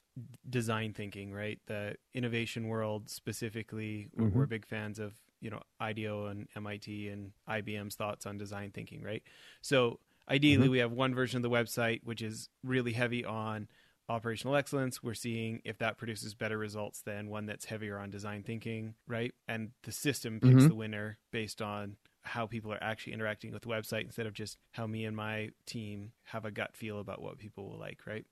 design 0.48 0.92
thinking, 0.92 1.32
right? 1.32 1.58
The 1.66 1.96
innovation 2.14 2.68
world 2.68 3.08
specifically. 3.08 4.08
Mm-hmm. 4.16 4.38
We're 4.38 4.46
big 4.46 4.66
fans 4.66 4.98
of 4.98 5.14
you 5.40 5.50
know 5.50 5.60
IDEO 5.80 6.26
and 6.26 6.48
MIT 6.56 7.08
and 7.08 7.32
IBM's 7.48 7.94
thoughts 7.94 8.26
on 8.26 8.38
design 8.38 8.70
thinking, 8.70 9.02
right? 9.02 9.22
So 9.62 9.98
ideally, 10.28 10.64
mm-hmm. 10.64 10.72
we 10.72 10.78
have 10.78 10.92
one 10.92 11.14
version 11.14 11.36
of 11.36 11.42
the 11.42 11.50
website 11.50 12.00
which 12.04 12.22
is 12.22 12.48
really 12.64 12.92
heavy 12.92 13.24
on 13.24 13.68
operational 14.10 14.56
excellence, 14.56 15.02
we're 15.02 15.14
seeing 15.14 15.62
if 15.64 15.78
that 15.78 15.96
produces 15.96 16.34
better 16.34 16.58
results 16.58 17.00
than 17.02 17.30
one 17.30 17.46
that's 17.46 17.64
heavier 17.64 17.98
on 17.98 18.10
design 18.10 18.42
thinking, 18.42 18.94
right? 19.06 19.32
And 19.48 19.70
the 19.84 19.92
system 19.92 20.40
picks 20.40 20.54
mm-hmm. 20.54 20.68
the 20.68 20.74
winner 20.74 21.18
based 21.30 21.62
on 21.62 21.96
how 22.22 22.46
people 22.46 22.72
are 22.72 22.82
actually 22.82 23.14
interacting 23.14 23.52
with 23.52 23.62
the 23.62 23.68
website 23.68 24.04
instead 24.04 24.26
of 24.26 24.34
just 24.34 24.58
how 24.72 24.86
me 24.86 25.04
and 25.04 25.16
my 25.16 25.50
team 25.64 26.12
have 26.24 26.44
a 26.44 26.50
gut 26.50 26.74
feel 26.74 27.00
about 27.00 27.22
what 27.22 27.38
people 27.38 27.70
will 27.70 27.78
like, 27.78 28.00
right? 28.06 28.26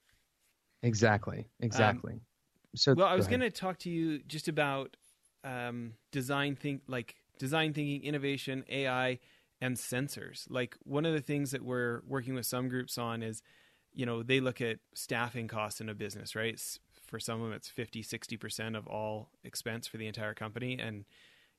Exactly. 0.83 1.47
Exactly. 1.61 2.13
Um, 2.13 2.21
so 2.75 2.93
well, 2.93 3.07
I 3.07 3.15
was 3.15 3.27
going 3.27 3.39
to 3.39 3.49
talk 3.49 3.79
to 3.79 3.89
you 3.89 4.19
just 4.19 4.47
about 4.47 4.95
um, 5.43 5.93
design 6.11 6.55
think 6.55 6.81
like 6.87 7.15
design 7.37 7.73
thinking, 7.73 8.03
innovation, 8.03 8.63
AI, 8.69 9.19
and 9.61 9.75
sensors. 9.75 10.45
Like 10.49 10.75
one 10.83 11.05
of 11.05 11.13
the 11.13 11.21
things 11.21 11.51
that 11.51 11.63
we're 11.63 12.01
working 12.07 12.35
with 12.35 12.45
some 12.45 12.69
groups 12.69 12.97
on 12.97 13.23
is 13.23 13.41
you 13.93 14.05
know, 14.05 14.23
they 14.23 14.39
look 14.39 14.61
at 14.61 14.77
staffing 14.93 15.47
costs 15.47 15.81
in 15.81 15.89
a 15.89 15.93
business, 15.93 16.35
right? 16.35 16.53
It's, 16.53 16.79
for 17.07 17.19
some 17.19 17.41
of 17.41 17.47
them, 17.47 17.53
it's 17.53 17.67
50, 17.67 18.03
60% 18.03 18.77
of 18.77 18.87
all 18.87 19.29
expense 19.43 19.87
for 19.87 19.97
the 19.97 20.07
entire 20.07 20.33
company. 20.33 20.77
And 20.79 21.05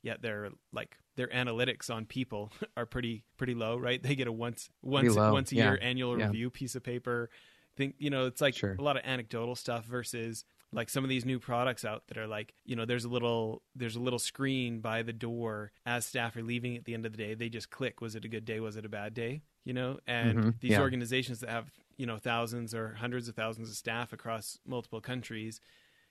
yet 0.03 0.23
their 0.23 0.51
like 0.73 0.97
their 1.17 1.27
analytics 1.29 1.91
on 1.91 2.07
people 2.07 2.53
are 2.77 2.87
pretty 2.87 3.25
pretty 3.37 3.55
low, 3.55 3.77
right? 3.77 4.03
They 4.03 4.15
get 4.15 4.29
a 4.29 4.33
once 4.33 4.71
once 4.83 5.15
once 5.15 5.53
a 5.53 5.57
yeah. 5.57 5.71
year 5.71 5.79
annual 5.83 6.19
yeah. 6.19 6.27
review 6.27 6.51
piece 6.51 6.75
of 6.75 6.83
paper. 6.83 7.31
Think 7.77 7.97
you 7.99 8.11
know, 8.11 8.27
it's 8.27 8.41
like 8.41 8.55
sure. 8.55 8.77
a 8.79 8.83
lot 8.83 8.97
of 8.97 9.03
anecdotal 9.05 9.57
stuff 9.57 9.85
versus 9.85 10.45
like 10.73 10.89
some 10.89 11.05
of 11.05 11.11
these 11.11 11.25
new 11.25 11.39
products 11.39 11.85
out 11.85 12.07
that 12.09 12.19
are 12.19 12.27
like 12.27 12.55
you 12.65 12.77
know 12.77 12.85
there's 12.85 13.05
a 13.05 13.09
little 13.09 13.63
there's 13.75 13.97
a 13.97 14.01
little 14.01 14.19
screen 14.19 14.81
by 14.81 15.03
the 15.03 15.13
door 15.13 15.73
as 15.85 16.07
staff 16.07 16.37
are 16.37 16.43
leaving 16.43 16.77
at 16.77 16.85
the 16.85 16.95
end 16.95 17.05
of 17.05 17.13
the 17.13 17.19
day 17.19 17.35
they 17.35 17.49
just 17.49 17.71
click 17.71 18.01
was 18.01 18.15
it 18.15 18.25
a 18.25 18.29
good 18.29 18.45
day 18.45 18.61
was 18.61 18.77
it 18.77 18.85
a 18.85 18.89
bad 18.89 19.15
day 19.15 19.43
you 19.65 19.73
know 19.73 19.99
and 20.07 20.39
mm-hmm. 20.39 20.51
these 20.61 20.73
yeah. 20.73 20.81
organizations 20.81 21.41
that 21.41 21.51
have 21.51 21.71
you 21.97 22.07
know 22.07 22.19
thousands 22.19 22.75
or 22.75 22.95
hundreds 22.95 23.29
of 23.29 23.35
thousands 23.35 23.69
of 23.69 23.77
staff 23.77 24.13
across 24.13 24.59
multiple 24.67 25.01
countries 25.01 25.61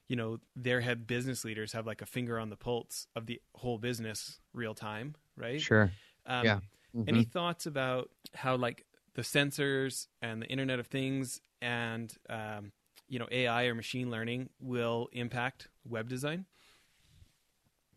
you 0.08 0.16
know 0.16 0.40
their 0.56 0.82
head 0.82 1.08
business 1.08 1.46
leaders 1.46 1.72
have 1.72 1.88
like 1.88 2.02
a 2.02 2.06
finger 2.06 2.40
on 2.40 2.50
the 2.50 2.58
pulse 2.58 3.08
of 3.16 3.26
the 3.28 3.42
whole 3.56 3.78
business 3.78 4.40
real 4.54 4.74
time 4.74 5.16
right 5.38 5.62
sure 5.62 5.92
um, 6.26 6.46
yeah 6.46 6.60
Mm-hmm. 6.96 7.10
Any 7.10 7.24
thoughts 7.24 7.66
about 7.66 8.10
how 8.34 8.56
like 8.56 8.86
the 9.16 9.22
sensors 9.22 10.08
and 10.22 10.42
the 10.42 10.48
Internet 10.48 10.80
of 10.80 10.88
Things 10.88 11.42
and 11.62 12.14
um, 12.30 12.72
you 13.10 13.20
know 13.20 13.28
AI 13.32 13.66
or 13.66 13.76
machine 13.76 14.10
learning 14.10 14.50
will 14.60 15.10
impact 15.12 15.68
web 15.84 16.08
design? 16.08 16.46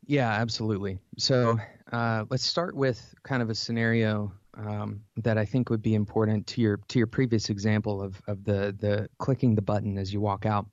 Yeah, 0.07 0.31
absolutely. 0.31 0.99
So 1.19 1.59
uh, 1.93 2.25
let's 2.29 2.45
start 2.45 2.75
with 2.75 3.15
kind 3.23 3.43
of 3.43 3.51
a 3.51 3.55
scenario 3.55 4.33
um, 4.55 5.03
that 5.17 5.39
I 5.39 5.45
think 5.45 5.71
would 5.71 5.83
be 5.83 5.95
important 5.95 6.47
to 6.49 6.61
your 6.61 6.79
to 6.89 6.99
your 6.99 7.07
previous 7.07 7.51
example 7.51 8.03
of 8.03 8.21
of 8.27 8.45
the 8.45 8.75
the 8.79 9.09
clicking 9.19 9.55
the 9.55 9.63
button 9.63 9.99
as 9.99 10.13
you 10.13 10.21
walk 10.21 10.45
out. 10.45 10.67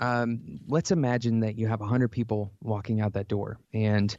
Um, 0.00 0.60
let's 0.68 0.90
imagine 0.90 1.40
that 1.40 1.58
you 1.58 1.66
have 1.66 1.80
100 1.80 2.08
people 2.08 2.52
walking 2.62 3.00
out 3.00 3.14
that 3.14 3.26
door, 3.26 3.58
and 3.72 4.16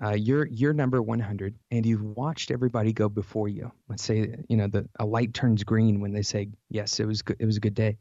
uh, 0.00 0.14
you're 0.14 0.46
you're 0.46 0.72
number 0.72 1.02
100, 1.02 1.54
and 1.70 1.84
you've 1.84 2.02
watched 2.02 2.50
everybody 2.50 2.92
go 2.92 3.08
before 3.08 3.48
you. 3.48 3.72
Let's 3.88 4.04
say 4.04 4.36
you 4.48 4.56
know 4.56 4.68
the 4.68 4.88
a 5.00 5.06
light 5.06 5.34
turns 5.34 5.64
green 5.64 6.00
when 6.00 6.12
they 6.12 6.22
say 6.22 6.48
yes, 6.68 7.00
it 7.00 7.06
was 7.06 7.22
good, 7.22 7.36
it 7.40 7.46
was 7.46 7.56
a 7.56 7.60
good 7.60 7.74
day, 7.74 7.96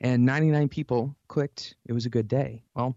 and 0.00 0.24
99 0.24 0.68
people 0.68 1.14
clicked, 1.28 1.74
it 1.86 1.92
was 1.92 2.06
a 2.06 2.10
good 2.10 2.28
day. 2.28 2.64
Well, 2.74 2.96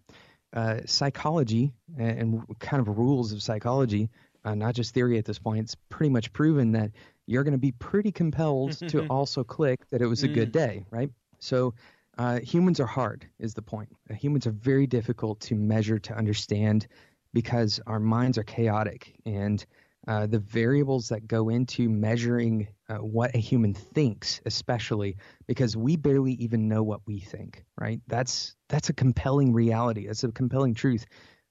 uh, 0.53 0.81
psychology 0.85 1.73
and, 1.97 2.19
and, 2.19 2.59
kind 2.59 2.79
of 2.79 2.97
rules 2.97 3.31
of 3.31 3.41
psychology, 3.41 4.09
uh, 4.45 4.55
not 4.55 4.75
just 4.75 4.93
theory 4.93 5.17
at 5.17 5.25
this 5.25 5.39
point, 5.39 5.61
it's 5.61 5.75
pretty 5.89 6.11
much 6.11 6.31
proven 6.31 6.71
that 6.73 6.91
you're 7.25 7.43
going 7.43 7.53
to 7.53 7.57
be 7.57 7.71
pretty 7.71 8.11
compelled 8.11 8.71
to 8.89 9.07
also 9.07 9.43
click 9.43 9.87
that 9.89 10.01
it 10.01 10.05
was 10.05 10.23
a 10.23 10.27
good 10.27 10.49
mm. 10.49 10.53
day, 10.53 10.85
right? 10.91 11.09
So 11.39 11.73
uh, 12.17 12.39
humans 12.39 12.79
are 12.79 12.87
hard, 12.87 13.25
is 13.39 13.53
the 13.53 13.61
point. 13.61 13.89
Uh, 14.09 14.13
humans 14.13 14.45
are 14.45 14.51
very 14.51 14.85
difficult 14.85 15.39
to 15.41 15.55
measure, 15.55 15.99
to 15.99 16.15
understand, 16.15 16.87
because 17.33 17.79
our 17.87 17.99
minds 17.99 18.37
are 18.37 18.43
chaotic 18.43 19.15
and 19.25 19.65
uh, 20.07 20.27
the 20.27 20.39
variables 20.39 21.09
that 21.09 21.27
go 21.27 21.49
into 21.49 21.89
measuring 21.89 22.67
uh, 22.93 22.97
what 22.97 23.35
a 23.35 23.39
human 23.39 23.73
thinks, 23.73 24.41
especially 24.45 25.17
because 25.47 25.75
we 25.75 25.95
barely 25.95 26.33
even 26.33 26.67
know 26.67 26.83
what 26.83 27.01
we 27.05 27.19
think. 27.19 27.63
Right? 27.79 28.01
That's 28.07 28.55
that's 28.69 28.89
a 28.89 28.93
compelling 28.93 29.53
reality. 29.53 30.07
It's 30.07 30.23
a 30.23 30.31
compelling 30.31 30.73
truth. 30.73 31.05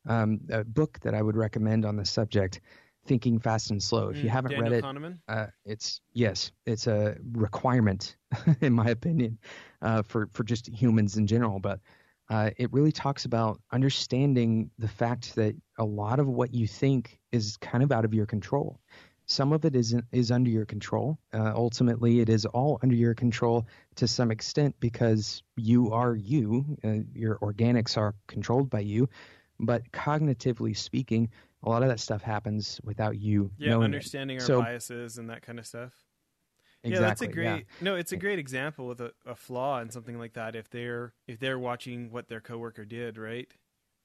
Um, 0.08 0.40
a 0.50 0.64
book 0.64 0.98
that 1.00 1.14
I 1.14 1.22
would 1.22 1.36
recommend 1.36 1.84
on 1.84 1.96
the 1.96 2.04
subject, 2.04 2.60
Thinking 3.06 3.38
Fast 3.38 3.70
and 3.70 3.82
Slow. 3.82 4.08
If 4.08 4.18
you 4.18 4.28
mm, 4.28 4.32
haven't 4.32 4.50
Daniel 4.52 4.70
read 4.70 4.84
it, 4.84 5.22
uh, 5.28 5.46
it's 5.64 6.00
yes, 6.12 6.52
it's 6.66 6.86
a 6.86 7.16
requirement, 7.32 8.16
in 8.60 8.72
my 8.72 8.88
opinion, 8.90 9.38
uh, 9.80 10.02
for 10.02 10.28
for 10.32 10.44
just 10.44 10.68
humans 10.68 11.16
in 11.16 11.26
general. 11.26 11.60
But 11.60 11.80
uh, 12.30 12.50
it 12.56 12.72
really 12.72 12.92
talks 12.92 13.24
about 13.24 13.60
understanding 13.72 14.70
the 14.78 14.88
fact 14.88 15.34
that 15.34 15.54
a 15.78 15.84
lot 15.84 16.18
of 16.18 16.28
what 16.28 16.54
you 16.54 16.66
think 16.66 17.18
is 17.30 17.56
kind 17.58 17.82
of 17.82 17.92
out 17.92 18.04
of 18.04 18.14
your 18.14 18.26
control. 18.26 18.80
Some 19.32 19.54
of 19.54 19.64
it 19.64 19.74
is 19.74 19.96
is 20.12 20.30
under 20.30 20.50
your 20.50 20.66
control. 20.66 21.18
Uh, 21.32 21.52
ultimately, 21.56 22.20
it 22.20 22.28
is 22.28 22.44
all 22.44 22.78
under 22.82 22.94
your 22.94 23.14
control 23.14 23.66
to 23.94 24.06
some 24.06 24.30
extent 24.30 24.76
because 24.78 25.42
you 25.56 25.90
are 25.90 26.14
you. 26.14 26.76
Uh, 26.84 26.98
your 27.14 27.38
organics 27.38 27.96
are 27.96 28.14
controlled 28.26 28.68
by 28.68 28.80
you, 28.80 29.08
but 29.58 29.90
cognitively 29.90 30.76
speaking, 30.76 31.30
a 31.62 31.70
lot 31.70 31.82
of 31.82 31.88
that 31.88 31.98
stuff 31.98 32.20
happens 32.20 32.78
without 32.84 33.18
you. 33.18 33.50
Yeah, 33.56 33.78
understanding 33.78 34.36
it. 34.36 34.40
our 34.42 34.46
so, 34.46 34.60
biases 34.60 35.16
and 35.16 35.30
that 35.30 35.40
kind 35.40 35.58
of 35.58 35.66
stuff. 35.66 35.92
Exactly, 36.84 36.92
yeah, 36.92 37.08
that's 37.08 37.22
a 37.22 37.26
great 37.28 37.44
yeah. 37.44 37.60
no. 37.80 37.94
It's 37.94 38.12
a 38.12 38.18
great 38.18 38.38
example 38.38 38.86
with 38.86 39.00
a, 39.00 39.12
a, 39.24 39.34
flaw 39.34 39.78
and 39.78 39.90
something 39.90 40.18
like 40.18 40.34
that. 40.34 40.54
If 40.54 40.68
they're 40.68 41.14
if 41.26 41.38
they're 41.38 41.58
watching 41.58 42.10
what 42.10 42.28
their 42.28 42.42
coworker 42.42 42.84
did 42.84 43.16
right 43.16 43.48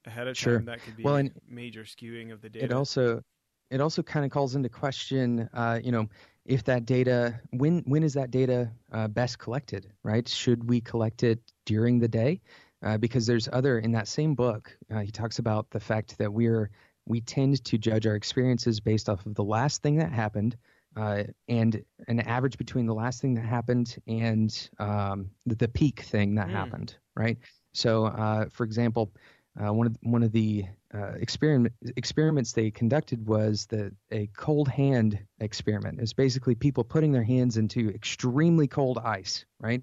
ahead 0.06 0.26
of 0.26 0.38
sure. 0.38 0.56
time, 0.56 0.64
that 0.66 0.82
could 0.82 0.96
be 0.96 1.02
well, 1.02 1.16
and 1.16 1.32
major 1.46 1.82
skewing 1.82 2.32
of 2.32 2.40
the 2.40 2.48
data. 2.48 2.64
It 2.64 2.72
also 2.72 3.22
it 3.70 3.80
also 3.80 4.02
kind 4.02 4.24
of 4.24 4.30
calls 4.30 4.54
into 4.54 4.68
question, 4.68 5.48
uh, 5.52 5.78
you 5.82 5.92
know, 5.92 6.08
if 6.44 6.64
that 6.64 6.86
data 6.86 7.38
when 7.50 7.82
when 7.86 8.02
is 8.02 8.14
that 8.14 8.30
data 8.30 8.70
uh, 8.92 9.08
best 9.08 9.38
collected, 9.38 9.92
right? 10.02 10.26
Should 10.26 10.68
we 10.68 10.80
collect 10.80 11.22
it 11.22 11.40
during 11.66 11.98
the 11.98 12.08
day? 12.08 12.40
Uh, 12.82 12.96
because 12.96 13.26
there's 13.26 13.48
other 13.52 13.78
in 13.80 13.92
that 13.92 14.08
same 14.08 14.34
book, 14.34 14.76
uh, 14.90 15.00
he 15.00 15.10
talks 15.10 15.38
about 15.40 15.68
the 15.70 15.80
fact 15.80 16.16
that 16.18 16.32
we're 16.32 16.70
we 17.06 17.20
tend 17.20 17.64
to 17.64 17.78
judge 17.78 18.06
our 18.06 18.14
experiences 18.14 18.80
based 18.80 19.08
off 19.08 19.26
of 19.26 19.34
the 19.34 19.44
last 19.44 19.82
thing 19.82 19.96
that 19.96 20.12
happened 20.12 20.56
uh, 20.96 21.24
and 21.48 21.82
an 22.08 22.20
average 22.20 22.58
between 22.58 22.86
the 22.86 22.94
last 22.94 23.20
thing 23.20 23.34
that 23.34 23.44
happened 23.44 23.96
and 24.06 24.70
um, 24.78 25.30
the, 25.46 25.54
the, 25.54 25.68
peak 25.68 26.00
thing 26.00 26.34
that 26.34 26.48
mm. 26.48 26.52
happened, 26.52 26.96
right? 27.14 27.38
So, 27.72 28.06
uh, 28.06 28.46
for 28.50 28.64
example, 28.64 29.12
uh, 29.60 29.72
one 29.72 29.86
of 29.86 29.96
one 30.02 30.22
of 30.22 30.32
the 30.32 30.64
uh, 30.94 31.12
experiment 31.20 31.74
experiments 31.96 32.52
they 32.52 32.70
conducted 32.70 33.26
was 33.26 33.66
the 33.66 33.92
a 34.10 34.26
cold 34.28 34.68
hand 34.68 35.18
experiment. 35.40 36.00
It's 36.00 36.14
basically 36.14 36.54
people 36.54 36.82
putting 36.82 37.12
their 37.12 37.22
hands 37.22 37.56
into 37.58 37.90
extremely 37.90 38.66
cold 38.66 38.98
ice, 38.98 39.44
right, 39.60 39.82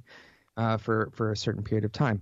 uh, 0.57 0.77
for 0.77 1.11
for 1.13 1.31
a 1.31 1.37
certain 1.37 1.63
period 1.63 1.85
of 1.85 1.91
time. 1.91 2.21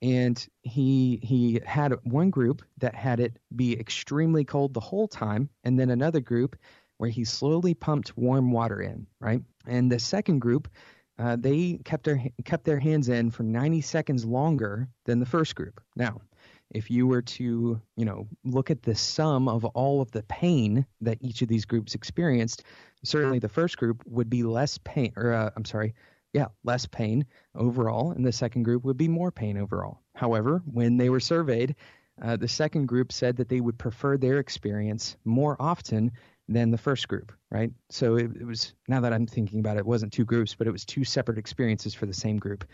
And 0.00 0.46
he 0.62 1.18
he 1.22 1.60
had 1.66 1.92
one 2.04 2.30
group 2.30 2.62
that 2.78 2.94
had 2.94 3.18
it 3.20 3.36
be 3.54 3.78
extremely 3.78 4.44
cold 4.44 4.74
the 4.74 4.80
whole 4.80 5.08
time, 5.08 5.50
and 5.64 5.78
then 5.78 5.90
another 5.90 6.20
group 6.20 6.56
where 6.98 7.10
he 7.10 7.24
slowly 7.24 7.74
pumped 7.74 8.16
warm 8.16 8.52
water 8.52 8.80
in, 8.80 9.06
right? 9.20 9.42
And 9.66 9.90
the 9.90 9.98
second 9.98 10.38
group, 10.38 10.68
uh, 11.18 11.36
they 11.36 11.80
kept 11.84 12.04
their 12.04 12.22
kept 12.44 12.64
their 12.64 12.78
hands 12.78 13.08
in 13.08 13.30
for 13.30 13.42
90 13.42 13.80
seconds 13.80 14.24
longer 14.24 14.88
than 15.04 15.18
the 15.18 15.26
first 15.26 15.54
group. 15.56 15.80
Now, 15.96 16.20
if 16.70 16.90
you 16.90 17.06
were 17.06 17.22
to, 17.22 17.80
you 17.96 18.04
know, 18.04 18.26
look 18.44 18.70
at 18.70 18.82
the 18.82 18.94
sum 18.94 19.48
of 19.48 19.64
all 19.64 20.00
of 20.00 20.10
the 20.12 20.22
pain 20.24 20.86
that 21.00 21.18
each 21.20 21.42
of 21.42 21.48
these 21.48 21.64
groups 21.64 21.94
experienced, 21.94 22.62
certainly 23.04 23.38
the 23.38 23.48
first 23.48 23.76
group 23.76 24.02
would 24.06 24.30
be 24.30 24.42
less 24.42 24.78
pain, 24.78 25.12
or 25.16 25.32
uh, 25.32 25.50
I'm 25.56 25.64
sorry, 25.64 25.94
yeah, 26.32 26.46
less 26.64 26.86
pain 26.86 27.26
overall, 27.54 28.12
and 28.12 28.24
the 28.24 28.32
second 28.32 28.62
group 28.62 28.84
would 28.84 28.96
be 28.96 29.08
more 29.08 29.32
pain 29.32 29.58
overall. 29.58 30.00
However, 30.14 30.62
when 30.64 30.96
they 30.96 31.08
were 31.08 31.20
surveyed, 31.20 31.74
uh, 32.22 32.36
the 32.36 32.48
second 32.48 32.86
group 32.86 33.12
said 33.12 33.36
that 33.36 33.48
they 33.48 33.60
would 33.60 33.78
prefer 33.78 34.16
their 34.16 34.38
experience 34.38 35.16
more 35.24 35.56
often 35.58 36.12
than 36.48 36.70
the 36.70 36.78
first 36.78 37.08
group, 37.08 37.32
right? 37.50 37.70
So 37.88 38.16
it, 38.16 38.30
it, 38.40 38.46
was, 38.46 38.74
now 38.88 39.00
that 39.00 39.12
I'm 39.12 39.26
thinking 39.26 39.60
about 39.60 39.76
it, 39.76 39.80
it 39.80 39.86
wasn't 39.86 40.12
two 40.12 40.24
groups, 40.24 40.54
but 40.54 40.66
it 40.66 40.72
was 40.72 40.84
two 40.84 41.04
separate 41.04 41.38
experiences 41.38 41.94
for 41.94 42.06
the 42.06 42.14
same 42.14 42.38
group. 42.38 42.64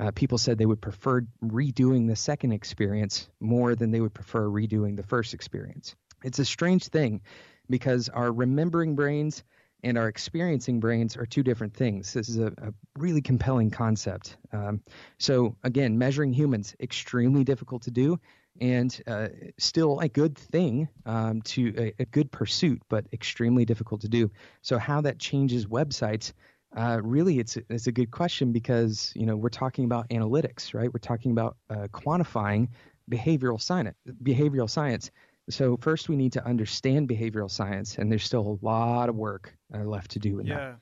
Uh, 0.00 0.10
people 0.12 0.38
said 0.38 0.56
they 0.56 0.66
would 0.66 0.80
prefer 0.80 1.20
redoing 1.44 2.08
the 2.08 2.16
second 2.16 2.52
experience 2.52 3.28
more 3.38 3.74
than 3.74 3.90
they 3.90 4.00
would 4.00 4.14
prefer 4.14 4.46
redoing 4.46 4.96
the 4.96 5.02
first 5.02 5.34
experience. 5.34 5.94
It's 6.24 6.38
a 6.38 6.44
strange 6.44 6.88
thing 6.88 7.20
because 7.68 8.08
our 8.08 8.32
remembering 8.32 8.96
brains 8.96 9.44
and 9.82 9.98
our 9.98 10.08
experiencing 10.08 10.80
brains 10.80 11.16
are 11.16 11.26
two 11.26 11.42
different 11.42 11.74
things. 11.74 12.12
This 12.12 12.28
is 12.28 12.38
a, 12.38 12.46
a 12.46 12.72
really 12.98 13.20
compelling 13.20 13.70
concept. 13.70 14.36
Um, 14.52 14.82
so, 15.18 15.56
again, 15.64 15.98
measuring 15.98 16.32
humans, 16.32 16.74
extremely 16.80 17.44
difficult 17.44 17.82
to 17.82 17.90
do 17.90 18.18
and 18.60 19.02
uh, 19.06 19.28
still 19.58 20.00
a 20.00 20.08
good 20.08 20.36
thing 20.36 20.88
um, 21.06 21.40
to 21.42 21.74
a, 21.78 22.02
a, 22.02 22.04
good 22.04 22.30
pursuit, 22.30 22.82
but 22.88 23.06
extremely 23.12 23.64
difficult 23.64 24.02
to 24.02 24.08
do. 24.08 24.30
So 24.62 24.78
how 24.78 25.00
that 25.02 25.18
changes 25.18 25.66
websites, 25.66 26.32
uh, 26.76 27.00
really, 27.02 27.38
it's 27.38 27.56
it's 27.68 27.86
a 27.86 27.92
good 27.92 28.10
question 28.10 28.52
because 28.52 29.12
you 29.16 29.26
know 29.26 29.36
we're 29.36 29.48
talking 29.48 29.84
about 29.84 30.08
analytics, 30.10 30.74
right? 30.74 30.92
We're 30.92 31.00
talking 31.00 31.32
about 31.32 31.56
uh, 31.68 31.88
quantifying 31.92 32.68
behavioral 33.10 33.60
science. 33.60 33.96
Behavioral 34.22 34.70
science. 34.70 35.10
So 35.48 35.76
first, 35.78 36.08
we 36.08 36.16
need 36.16 36.32
to 36.34 36.46
understand 36.46 37.08
behavioral 37.08 37.50
science, 37.50 37.98
and 37.98 38.10
there's 38.10 38.24
still 38.24 38.58
a 38.62 38.64
lot 38.64 39.08
of 39.08 39.16
work 39.16 39.52
uh, 39.74 39.78
left 39.78 40.12
to 40.12 40.18
do 40.18 40.38
in 40.38 40.46
yeah. 40.46 40.56
that. 40.56 40.76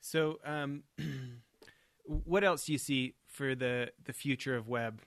So, 0.00 0.38
um, 0.44 0.82
what 2.04 2.44
else 2.44 2.66
do 2.66 2.72
you 2.72 2.78
see 2.78 3.14
for 3.26 3.54
the 3.54 3.90
the 4.04 4.12
future 4.12 4.56
of 4.56 4.68
web? 4.68 5.00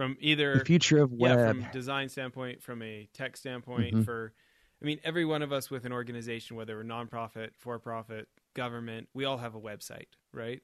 from 0.00 0.16
either 0.20 0.56
the 0.56 0.64
future 0.64 1.02
of 1.02 1.12
web 1.12 1.38
yeah, 1.38 1.48
from 1.48 1.66
design 1.72 2.08
standpoint, 2.08 2.62
from 2.62 2.80
a 2.80 3.06
tech 3.12 3.36
standpoint. 3.36 3.92
Mm-hmm. 3.92 4.02
For, 4.02 4.32
I 4.80 4.84
mean, 4.86 4.98
every 5.04 5.26
one 5.26 5.42
of 5.42 5.52
us 5.52 5.70
with 5.70 5.84
an 5.84 5.92
organization, 5.92 6.56
whether 6.56 6.76
we're 6.76 6.84
nonprofit, 6.84 7.50
for 7.58 7.78
profit, 7.78 8.26
government, 8.54 9.08
we 9.14 9.24
all 9.24 9.38
have 9.38 9.54
a 9.54 9.60
website, 9.60 10.08
right? 10.32 10.60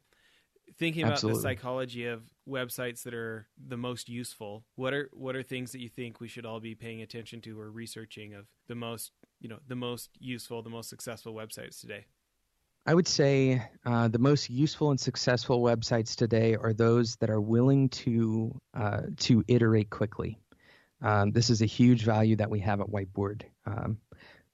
Thinking 0.78 1.02
about 1.02 1.14
Absolutely. 1.14 1.38
the 1.38 1.43
psychology 1.43 2.07
of 2.07 2.23
websites 2.49 3.05
that 3.05 3.14
are 3.14 3.47
the 3.69 3.76
most 3.76 4.09
useful, 4.09 4.64
what 4.75 4.93
are 4.93 5.09
what 5.12 5.37
are 5.37 5.43
things 5.43 5.73
that 5.73 5.81
you 5.81 5.88
think 5.88 6.21
we 6.21 6.28
should 6.28 6.45
all 6.45 6.59
be 6.59 6.75
paying 6.75 7.02
attention 7.02 7.40
to 7.43 7.61
or 7.61 7.71
researching 7.71 8.35
of 8.35 8.47
the 8.66 8.75
most 8.75 9.12
you 9.40 9.49
know 9.49 9.59
the 9.69 9.76
most 9.76 10.11
useful, 10.19 10.62
the 10.62 10.71
most 10.71 10.88
successful 10.88 11.35
websites 11.35 11.81
today? 11.81 12.07
I 12.85 12.95
would 12.95 13.09
say 13.09 13.62
uh, 13.85 14.09
the 14.09 14.19
most 14.19 14.49
useful 14.49 14.90
and 14.90 15.00
successful 15.00 15.61
websites 15.61 16.14
today 16.14 16.55
are 16.55 16.73
those 16.73 17.16
that 17.16 17.31
are 17.31 17.40
willing 17.40 17.88
to 17.90 18.61
uh, 18.75 19.02
to 19.19 19.45
iterate 19.49 19.90
quickly. 19.90 20.38
Um, 21.02 21.33
this 21.33 21.50
is 21.50 21.62
a 21.62 21.66
huge 21.66 22.05
value 22.05 22.37
that 22.37 22.50
we 22.50 22.61
have 22.61 22.81
at 22.81 22.87
Whiteboard. 22.87 23.43
Um, 23.66 23.99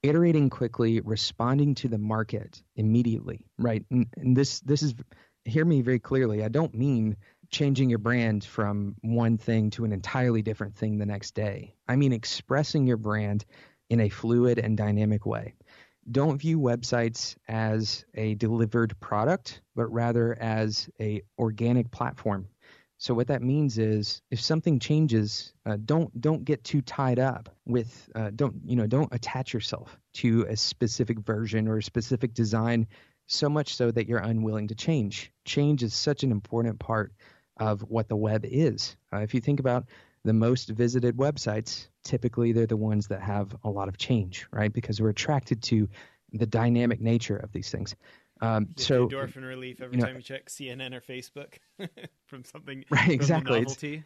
iterating 0.03 0.51
quickly, 0.51 1.01
responding 1.01 1.75
to 1.77 1.89
the 1.89 1.99
market 1.99 2.63
immediately, 2.77 3.47
right? 3.59 3.85
And, 3.91 4.07
and 4.17 4.37
this 4.37 4.61
this 4.61 4.83
is 4.83 4.95
hear 5.45 5.65
me 5.65 5.83
very 5.83 6.01
clearly. 6.01 6.45
I 6.45 6.49
don't 6.49 6.75
mean 6.75 7.17
changing 7.51 7.91
your 7.91 7.99
brand 7.99 8.45
from 8.45 8.97
one 9.03 9.39
thing 9.39 9.71
to 9.71 9.85
an 9.85 9.93
entirely 9.93 10.43
different 10.43 10.77
thing 10.77 10.99
the 10.99 11.07
next 11.07 11.35
day. 11.35 11.75
I 11.89 11.97
mean 11.97 12.13
expressing 12.13 12.87
your 12.87 12.97
brand 12.97 13.45
in 13.91 14.01
a 14.01 14.09
fluid 14.09 14.59
and 14.59 14.77
dynamic 14.77 15.27
way. 15.27 15.55
don't 16.11 16.39
view 16.39 16.59
websites 16.59 17.37
as 17.49 18.05
a 18.15 18.35
delivered 18.35 18.99
product, 19.01 19.61
but 19.77 19.87
rather 19.93 20.37
as 20.41 20.89
a 21.01 21.23
organic 21.39 21.91
platform. 21.91 22.49
So 23.03 23.15
what 23.15 23.27
that 23.27 23.43
means 23.43 23.79
is, 23.79 24.23
if 24.31 24.41
something 24.41 24.79
changes, 24.79 25.53
uh, 25.67 25.77
don't 25.85 26.21
don't 26.21 26.45
get 26.45 26.63
too 26.63 26.81
tied 26.81 27.19
up 27.19 27.49
with 27.67 28.09
uh, 28.15 28.31
don't 28.37 28.55
you 28.65 28.77
know 28.77 28.87
don't 28.87 29.13
attach 29.13 29.53
yourself 29.53 29.99
to 30.15 30.47
a 30.49 30.57
specific 30.57 31.19
version 31.19 31.67
or 31.67 31.79
a 31.79 31.83
specific 31.83 32.33
design, 32.33 32.87
so 33.27 33.49
much 33.49 33.75
so 33.75 33.91
that 33.91 34.07
you're 34.07 34.21
unwilling 34.21 34.69
to 34.69 34.77
change. 34.77 35.33
Change 35.45 35.83
is 35.83 35.95
such 35.95 36.23
an 36.23 36.31
important 36.31 36.79
part 36.79 37.13
of 37.57 37.81
what 37.81 38.09
the 38.09 38.15
web 38.15 38.45
is. 38.45 38.97
Uh, 39.13 39.19
if 39.19 39.35
you 39.35 39.41
think 39.41 39.59
about 39.59 39.87
the 40.23 40.33
most 40.33 40.69
visited 40.69 41.17
websites, 41.17 41.89
typically 42.05 42.53
they're 42.53 42.69
the 42.69 42.77
ones 42.77 43.09
that 43.09 43.21
have 43.21 43.53
a 43.65 43.69
lot 43.69 43.89
of 43.89 43.99
change, 43.99 44.47
right? 44.53 44.73
Because 44.73 45.01
we're 45.01 45.09
attracted 45.09 45.61
to 45.65 45.89
the 46.33 46.47
dynamic 46.47 47.01
nature 47.01 47.37
of 47.37 47.51
these 47.51 47.69
things. 47.69 47.97
Um, 48.43 48.69
so 48.77 49.09
endorphin 49.09 49.47
relief 49.47 49.81
every 49.81 49.97
you 49.97 50.03
know, 50.03 50.07
time 50.09 50.17
you 50.17 50.23
check 50.23 50.47
CNN 50.47 50.95
or 50.95 51.01
Facebook 51.01 51.55
from 52.27 52.45
something 52.45 52.85
right 52.91 53.11
exactly 53.11 53.61
novelty. 53.61 54.05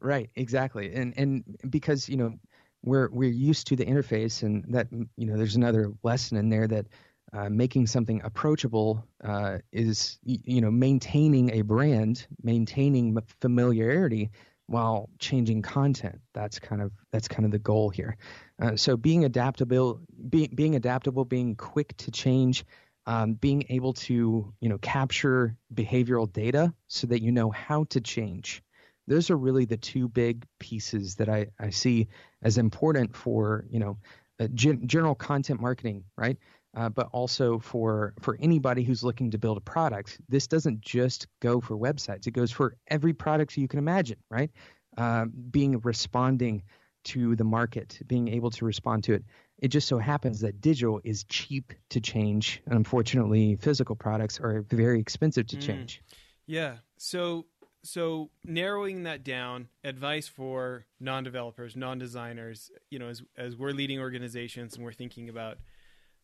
right 0.00 0.30
exactly 0.36 0.94
and 0.94 1.12
and 1.16 1.44
because 1.68 2.08
you 2.08 2.16
know 2.16 2.34
we're 2.82 3.10
we're 3.10 3.28
used 3.28 3.66
to 3.66 3.76
the 3.76 3.84
interface 3.84 4.44
and 4.44 4.64
that 4.68 4.86
you 4.92 5.26
know 5.26 5.36
there's 5.36 5.56
another 5.56 5.92
lesson 6.04 6.36
in 6.36 6.48
there 6.48 6.68
that 6.68 6.86
uh, 7.32 7.48
making 7.48 7.86
something 7.86 8.20
approachable 8.22 9.04
uh, 9.24 9.58
is 9.72 10.18
you 10.24 10.60
know 10.60 10.70
maintaining 10.70 11.50
a 11.50 11.62
brand 11.62 12.26
maintaining 12.42 13.18
familiarity 13.40 14.30
while 14.70 15.10
changing 15.18 15.62
content. 15.62 16.20
That's 16.32 16.60
kind 16.60 16.80
of 16.80 16.92
that's 17.10 17.26
kind 17.26 17.44
of 17.44 17.50
the 17.50 17.58
goal 17.58 17.90
here. 17.90 18.16
Uh, 18.62 18.76
so 18.76 18.96
being 18.96 19.24
adaptable, 19.24 20.00
be, 20.28 20.46
being 20.46 20.76
adaptable, 20.76 21.24
being 21.24 21.56
quick 21.56 21.96
to 21.96 22.12
change, 22.12 22.64
um, 23.06 23.34
being 23.34 23.64
able 23.68 23.92
to 23.94 24.52
you 24.60 24.68
know 24.68 24.78
capture 24.78 25.56
behavioral 25.74 26.32
data 26.32 26.72
so 26.86 27.06
that 27.06 27.22
you 27.22 27.32
know 27.32 27.50
how 27.50 27.84
to 27.84 28.00
change. 28.00 28.62
Those 29.06 29.30
are 29.30 29.36
really 29.36 29.64
the 29.64 29.76
two 29.76 30.08
big 30.08 30.46
pieces 30.58 31.16
that 31.16 31.28
I, 31.28 31.48
I 31.58 31.70
see 31.70 32.08
as 32.42 32.58
important 32.58 33.16
for 33.16 33.64
you 33.70 33.80
know 33.80 33.98
uh, 34.38 34.48
gen- 34.54 34.86
general 34.86 35.14
content 35.14 35.60
marketing, 35.60 36.04
right? 36.16 36.38
uh, 36.76 36.88
but 36.88 37.08
also 37.12 37.58
for 37.58 38.14
for 38.20 38.36
anybody 38.40 38.82
who's 38.82 39.02
looking 39.02 39.30
to 39.30 39.38
build 39.38 39.58
a 39.58 39.62
product. 39.62 40.20
This 40.28 40.46
doesn't 40.46 40.80
just 40.80 41.26
go 41.40 41.60
for 41.60 41.76
websites; 41.76 42.26
it 42.26 42.32
goes 42.32 42.50
for 42.52 42.76
every 42.88 43.12
product 43.12 43.56
you 43.56 43.68
can 43.68 43.78
imagine. 43.78 44.18
Right? 44.30 44.50
Uh, 44.96 45.26
being 45.50 45.80
responding 45.80 46.62
to 47.02 47.34
the 47.36 47.44
market, 47.44 47.98
being 48.06 48.28
able 48.28 48.50
to 48.50 48.64
respond 48.64 49.04
to 49.04 49.14
it. 49.14 49.24
It 49.60 49.68
just 49.68 49.88
so 49.88 49.98
happens 49.98 50.40
that 50.40 50.60
digital 50.60 51.00
is 51.04 51.24
cheap 51.24 51.72
to 51.90 52.00
change, 52.00 52.62
and 52.66 52.74
unfortunately, 52.74 53.56
physical 53.56 53.94
products 53.94 54.40
are 54.40 54.62
very 54.70 54.98
expensive 54.98 55.46
to 55.48 55.56
mm. 55.56 55.60
change. 55.60 56.02
Yeah. 56.46 56.76
So 56.96 57.46
so 57.82 58.30
narrowing 58.44 59.04
that 59.04 59.24
down 59.24 59.68
advice 59.84 60.28
for 60.28 60.84
non-developers 61.00 61.76
non-designers 61.76 62.70
you 62.90 62.98
know 62.98 63.08
as 63.08 63.22
as 63.38 63.56
we're 63.56 63.70
leading 63.70 63.98
organizations 63.98 64.74
and 64.74 64.84
we're 64.84 64.92
thinking 64.92 65.30
about 65.30 65.56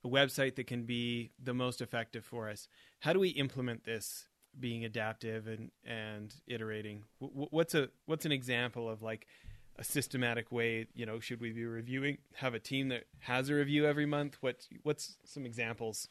a 0.05 0.09
website 0.09 0.57
that 0.57 0.67
can 0.67 0.85
be 0.85 1.33
the 1.43 1.55
most 1.55 1.81
effective 1.81 2.25
for 2.25 2.49
us. 2.49 2.69
How 3.01 3.13
do 3.13 3.21
we 3.21 3.31
implement 3.31 3.85
this 3.85 4.29
being 4.59 4.85
adaptive 4.85 5.47
and 5.47 5.71
and 5.85 6.35
iterating? 6.47 7.05
What's 7.19 7.75
a 7.75 7.91
what's 8.07 8.25
an 8.25 8.33
example 8.33 8.89
of 8.89 9.03
like 9.03 9.27
a 9.79 9.85
systematic 9.85 10.51
way? 10.53 10.87
You 10.95 11.07
know, 11.07 11.21
should 11.21 11.41
we 11.41 11.53
be 11.53 11.65
reviewing? 11.65 12.19
Have 12.35 12.55
a 12.55 12.59
team 12.59 12.89
that 12.89 13.05
has 13.21 13.49
a 13.49 13.55
review 13.55 13.87
every 13.87 14.07
month? 14.07 14.37
What 14.41 14.67
what's 14.83 15.17
some 15.25 15.47
examples? 15.47 16.09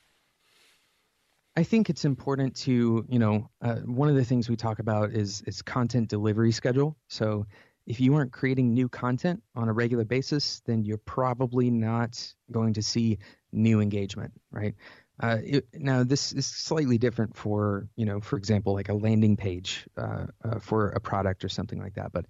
I 1.58 1.64
think 1.64 1.90
it's 1.90 2.04
important 2.04 2.56
to, 2.58 3.06
you 3.08 3.20
know, 3.20 3.50
uh, 3.62 3.76
one 3.76 4.10
of 4.10 4.16
the 4.16 4.26
things 4.26 4.50
we 4.50 4.56
talk 4.56 4.80
about 4.80 5.12
is 5.12 5.42
is 5.48 5.62
content 5.62 6.10
delivery 6.10 6.52
schedule. 6.52 6.98
So 7.08 7.46
if 7.88 8.00
you 8.00 8.16
aren't 8.16 8.32
creating 8.32 8.74
new 8.74 8.90
content 8.90 9.44
on 9.56 9.70
a 9.70 9.74
regular 9.74 10.06
basis, 10.06 10.62
then 10.66 10.84
you're 10.84 10.98
probably 10.98 11.70
not 11.70 12.34
going 12.52 12.74
to 12.74 12.82
see 12.82 13.20
new 13.52 13.80
engagement, 13.80 14.34
right? 14.52 14.76
Uh, 15.22 15.38
it, 15.44 15.68
now, 15.74 16.04
this 16.04 16.34
is 16.34 16.46
slightly 16.46 16.98
different 16.98 17.38
for, 17.38 17.88
you 17.96 18.06
know, 18.06 18.20
for 18.20 18.38
example, 18.38 18.74
like 18.74 18.90
a 18.90 18.94
landing 18.94 19.38
page 19.38 19.88
uh, 19.98 20.26
uh, 20.44 20.60
for 20.60 20.90
a 20.90 21.00
product 21.00 21.46
or 21.46 21.50
something 21.50 21.80
like 21.80 21.94
that. 21.94 22.12
But 22.12 22.26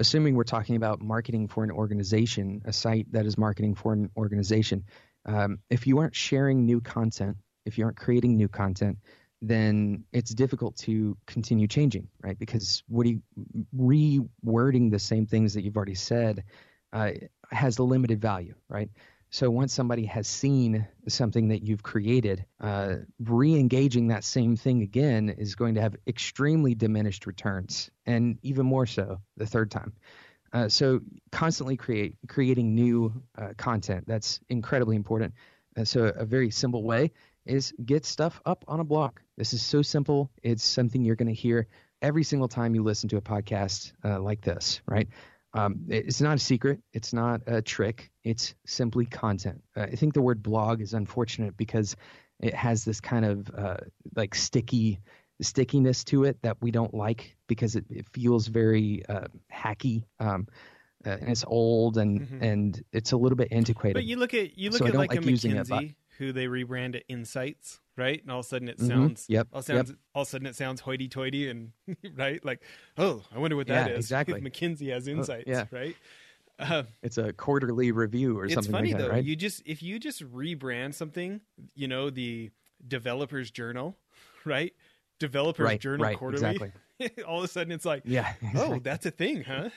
assuming 0.00 0.34
we're 0.34 0.44
talking 0.44 0.76
about 0.76 1.02
marketing 1.02 1.46
for 1.46 1.62
an 1.62 1.70
organization, 1.70 2.62
a 2.64 2.72
site 2.72 3.06
that 3.12 3.26
is 3.26 3.36
marketing 3.36 3.74
for 3.74 3.92
an 3.92 4.10
organization, 4.16 4.84
um, 5.26 5.58
if 5.68 5.86
you 5.86 5.98
aren't 5.98 6.16
sharing 6.16 6.64
new 6.64 6.80
content, 6.80 7.36
if 7.66 7.76
you 7.76 7.84
aren't 7.84 7.98
creating 7.98 8.36
new 8.36 8.48
content, 8.48 8.98
then 9.42 10.04
it's 10.12 10.34
difficult 10.34 10.76
to 10.76 11.16
continue 11.26 11.68
changing, 11.68 12.08
right? 12.22 12.38
Because 12.38 12.82
what 12.88 13.06
you 13.06 13.22
rewording 13.76 14.90
the 14.90 14.98
same 14.98 15.26
things 15.26 15.54
that 15.54 15.64
you've 15.64 15.76
already 15.76 15.94
said 15.94 16.44
uh, 16.94 17.12
has 17.50 17.78
a 17.78 17.82
limited 17.82 18.20
value, 18.22 18.54
right? 18.68 18.90
So 19.30 19.48
once 19.48 19.72
somebody 19.72 20.06
has 20.06 20.26
seen 20.26 20.86
something 21.06 21.48
that 21.48 21.62
you've 21.62 21.84
created, 21.84 22.44
uh, 22.60 22.96
re-engaging 23.20 24.08
that 24.08 24.24
same 24.24 24.56
thing 24.56 24.82
again 24.82 25.28
is 25.28 25.54
going 25.54 25.76
to 25.76 25.80
have 25.80 25.94
extremely 26.06 26.74
diminished 26.74 27.26
returns, 27.26 27.90
and 28.06 28.38
even 28.42 28.66
more 28.66 28.86
so 28.86 29.20
the 29.36 29.46
third 29.46 29.70
time. 29.70 29.92
Uh, 30.52 30.68
so 30.68 31.00
constantly 31.30 31.76
create 31.76 32.16
creating 32.26 32.74
new 32.74 33.22
uh, 33.38 33.50
content 33.56 34.04
that's 34.08 34.40
incredibly 34.48 34.96
important. 34.96 35.32
Uh, 35.76 35.84
so 35.84 36.06
a 36.06 36.24
very 36.24 36.50
simple 36.50 36.82
way 36.82 37.12
is 37.46 37.72
get 37.84 38.04
stuff 38.04 38.40
up 38.44 38.64
on 38.66 38.80
a 38.80 38.84
blog. 38.84 39.18
This 39.36 39.52
is 39.52 39.62
so 39.62 39.80
simple. 39.80 40.28
It's 40.42 40.64
something 40.64 41.04
you're 41.04 41.14
going 41.14 41.28
to 41.28 41.40
hear 41.40 41.68
every 42.02 42.24
single 42.24 42.48
time 42.48 42.74
you 42.74 42.82
listen 42.82 43.08
to 43.10 43.16
a 43.16 43.22
podcast 43.22 43.92
uh, 44.04 44.20
like 44.20 44.40
this, 44.40 44.80
right? 44.86 45.08
Um, 45.52 45.86
it's 45.88 46.20
not 46.20 46.36
a 46.36 46.40
secret. 46.40 46.80
It's 46.92 47.12
not 47.12 47.42
a 47.46 47.60
trick. 47.60 48.10
It's 48.22 48.54
simply 48.66 49.06
content. 49.06 49.62
Uh, 49.76 49.82
I 49.82 49.96
think 49.96 50.14
the 50.14 50.22
word 50.22 50.42
blog 50.42 50.80
is 50.80 50.94
unfortunate 50.94 51.56
because 51.56 51.96
it 52.38 52.54
has 52.54 52.84
this 52.84 53.00
kind 53.00 53.24
of 53.24 53.50
uh, 53.56 53.76
like 54.14 54.34
sticky 54.34 55.00
stickiness 55.42 56.04
to 56.04 56.24
it 56.24 56.40
that 56.42 56.58
we 56.60 56.70
don't 56.70 56.94
like 56.94 57.36
because 57.46 57.74
it, 57.74 57.84
it 57.90 58.06
feels 58.12 58.46
very 58.46 59.04
uh, 59.08 59.26
hacky. 59.52 60.04
Um, 60.18 60.46
uh, 61.04 61.10
and 61.10 61.30
it's 61.30 61.44
old 61.46 61.96
and 61.96 62.20
mm-hmm. 62.20 62.44
and 62.44 62.84
it's 62.92 63.12
a 63.12 63.16
little 63.16 63.36
bit 63.36 63.48
antiquated. 63.50 63.94
But 63.94 64.04
you 64.04 64.16
look 64.16 64.34
at 64.34 64.58
you 64.58 64.70
look 64.70 64.80
so 64.80 64.86
at 64.86 64.94
like, 64.94 65.10
like 65.10 65.20
a 65.20 65.22
McKinsey 65.22 65.82
it, 65.82 65.94
who 66.18 66.32
they 66.32 66.46
rebrand 66.46 66.94
it 66.94 67.04
Insights, 67.08 67.80
right? 68.00 68.20
And 68.20 68.32
all 68.32 68.40
of 68.40 68.46
a 68.46 68.48
sudden 68.48 68.68
it 68.68 68.78
mm-hmm. 68.78 68.88
sounds 68.88 69.22
mm-hmm. 69.24 69.32
yep. 69.34 69.48
all 69.52 69.62
sounds 69.62 69.90
yep. 69.90 69.98
all 70.14 70.22
of 70.22 70.28
a 70.28 70.30
sudden 70.30 70.46
it 70.46 70.56
sounds 70.56 70.80
hoity 70.80 71.08
toity 71.08 71.48
and 71.48 71.72
right? 72.16 72.44
Like, 72.44 72.62
oh, 72.98 73.22
I 73.34 73.38
wonder 73.38 73.56
what 73.56 73.68
that 73.68 73.90
yeah, 73.90 73.96
is. 73.96 73.98
Exactly. 74.10 74.40
McKinsey 74.40 74.90
has 74.92 75.06
insights, 75.06 75.44
oh, 75.46 75.50
yeah. 75.50 75.64
right? 75.70 75.96
Um, 76.58 76.88
it's 77.02 77.16
a 77.16 77.32
quarterly 77.32 77.92
review 77.92 78.38
or 78.38 78.48
something 78.48 78.72
funny, 78.72 78.92
like 78.92 78.98
that, 78.98 79.04
It's 79.04 79.06
funny 79.06 79.08
though, 79.08 79.14
right? 79.14 79.24
You 79.24 79.36
just 79.36 79.62
if 79.66 79.82
you 79.82 79.98
just 79.98 80.22
rebrand 80.32 80.94
something, 80.94 81.40
you 81.74 81.86
know, 81.86 82.10
the 82.10 82.50
developers 82.86 83.50
journal, 83.50 83.96
right? 84.44 84.72
Developers 85.18 85.64
right, 85.64 85.80
journal 85.80 86.04
right, 86.04 86.16
quarterly. 86.16 86.72
Exactly. 86.98 87.24
all 87.26 87.38
of 87.38 87.44
a 87.44 87.48
sudden 87.48 87.72
it's 87.72 87.84
like, 87.84 88.02
yeah, 88.04 88.32
exactly. 88.42 88.76
oh, 88.76 88.78
that's 88.78 89.06
a 89.06 89.10
thing, 89.10 89.42
huh? 89.42 89.70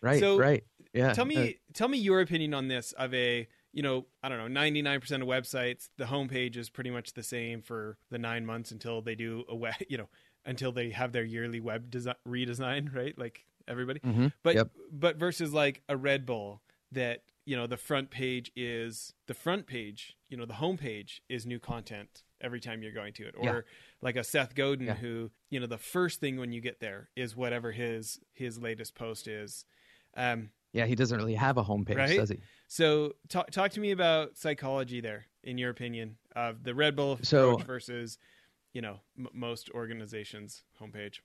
Right. 0.00 0.20
So, 0.20 0.36
right. 0.36 0.62
Yeah. 0.92 1.12
Tell 1.12 1.24
me, 1.24 1.36
uh, 1.36 1.52
tell 1.72 1.88
me 1.88 1.98
your 1.98 2.20
opinion 2.20 2.54
on 2.54 2.68
this 2.68 2.92
of 2.92 3.12
a 3.14 3.48
you 3.74 3.82
know, 3.82 4.06
I 4.22 4.28
don't 4.28 4.54
know, 4.54 4.60
99% 4.60 5.00
of 5.00 5.28
websites, 5.28 5.88
the 5.98 6.04
homepage 6.04 6.56
is 6.56 6.70
pretty 6.70 6.90
much 6.90 7.12
the 7.12 7.24
same 7.24 7.60
for 7.60 7.98
the 8.08 8.18
nine 8.18 8.46
months 8.46 8.70
until 8.70 9.02
they 9.02 9.16
do 9.16 9.44
a 9.48 9.54
web, 9.54 9.74
you 9.88 9.98
know, 9.98 10.08
until 10.46 10.72
they 10.72 10.90
have 10.90 11.12
their 11.12 11.24
yearly 11.24 11.60
web 11.60 11.90
design, 11.90 12.14
redesign, 12.26 12.94
right? 12.96 13.18
Like 13.18 13.44
everybody. 13.66 14.00
Mm-hmm. 14.00 14.28
But, 14.42 14.54
yep. 14.54 14.70
but 14.92 15.16
versus 15.16 15.52
like 15.52 15.82
a 15.88 15.96
Red 15.96 16.24
Bull 16.24 16.62
that, 16.92 17.24
you 17.44 17.56
know, 17.56 17.66
the 17.66 17.76
front 17.76 18.10
page 18.10 18.52
is 18.54 19.12
the 19.26 19.34
front 19.34 19.66
page, 19.66 20.16
you 20.28 20.36
know, 20.36 20.46
the 20.46 20.54
homepage 20.54 21.20
is 21.28 21.44
new 21.44 21.58
content 21.58 22.22
every 22.40 22.60
time 22.60 22.82
you're 22.82 22.92
going 22.92 23.12
to 23.14 23.26
it. 23.26 23.34
Or 23.36 23.44
yeah. 23.44 23.60
like 24.00 24.16
a 24.16 24.24
Seth 24.24 24.54
Godin 24.54 24.86
yeah. 24.86 24.94
who, 24.94 25.30
you 25.50 25.58
know, 25.58 25.66
the 25.66 25.78
first 25.78 26.20
thing 26.20 26.38
when 26.38 26.52
you 26.52 26.60
get 26.60 26.78
there 26.78 27.10
is 27.16 27.34
whatever 27.34 27.72
his, 27.72 28.20
his 28.32 28.60
latest 28.60 28.94
post 28.94 29.26
is. 29.26 29.64
Um, 30.16 30.50
yeah, 30.74 30.86
he 30.86 30.96
doesn't 30.96 31.16
really 31.16 31.36
have 31.36 31.56
a 31.56 31.62
homepage, 31.62 31.96
right? 31.96 32.16
does 32.16 32.28
he? 32.28 32.40
So 32.66 33.12
talk 33.28 33.50
talk 33.50 33.70
to 33.72 33.80
me 33.80 33.92
about 33.92 34.36
psychology 34.36 35.00
there, 35.00 35.24
in 35.44 35.56
your 35.56 35.70
opinion, 35.70 36.16
of 36.34 36.64
the 36.64 36.74
Red 36.74 36.96
Bull 36.96 37.18
so, 37.22 37.52
approach 37.52 37.66
versus, 37.66 38.18
you 38.72 38.82
know, 38.82 38.98
m- 39.16 39.28
most 39.32 39.70
organizations' 39.70 40.64
homepage. 40.82 41.20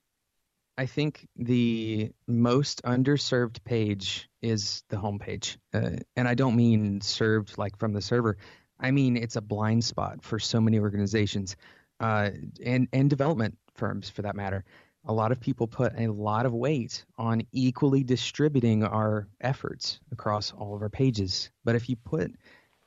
I 0.78 0.86
think 0.86 1.28
the 1.36 2.12
most 2.28 2.84
underserved 2.84 3.64
page 3.64 4.30
is 4.42 4.84
the 4.90 4.98
homepage, 4.98 5.58
uh, 5.74 5.98
and 6.16 6.28
I 6.28 6.36
don't 6.36 6.56
mean 6.56 7.02
served 7.02 7.58
like 7.58 7.76
from 7.78 7.92
the 7.92 8.02
server. 8.02 8.38
I 8.80 8.92
mean 8.92 9.18
it's 9.18 9.36
a 9.36 9.42
blind 9.42 9.84
spot 9.84 10.24
for 10.24 10.38
so 10.38 10.62
many 10.62 10.80
organizations, 10.80 11.56
uh, 12.00 12.30
and 12.64 12.88
and 12.94 13.10
development 13.10 13.58
firms 13.74 14.12
for 14.12 14.22
that 14.22 14.36
matter 14.36 14.64
a 15.10 15.14
lot 15.14 15.32
of 15.32 15.40
people 15.40 15.66
put 15.66 15.92
a 15.98 16.08
lot 16.08 16.46
of 16.46 16.54
weight 16.54 17.04
on 17.18 17.42
equally 17.52 18.04
distributing 18.04 18.84
our 18.84 19.28
efforts 19.42 20.00
across 20.12 20.54
all 20.54 20.76
of 20.76 20.84
our 20.84 20.90
pages. 20.90 21.50
But 21.66 21.76
if 21.76 21.90
you 21.90 21.96
put 21.96 22.32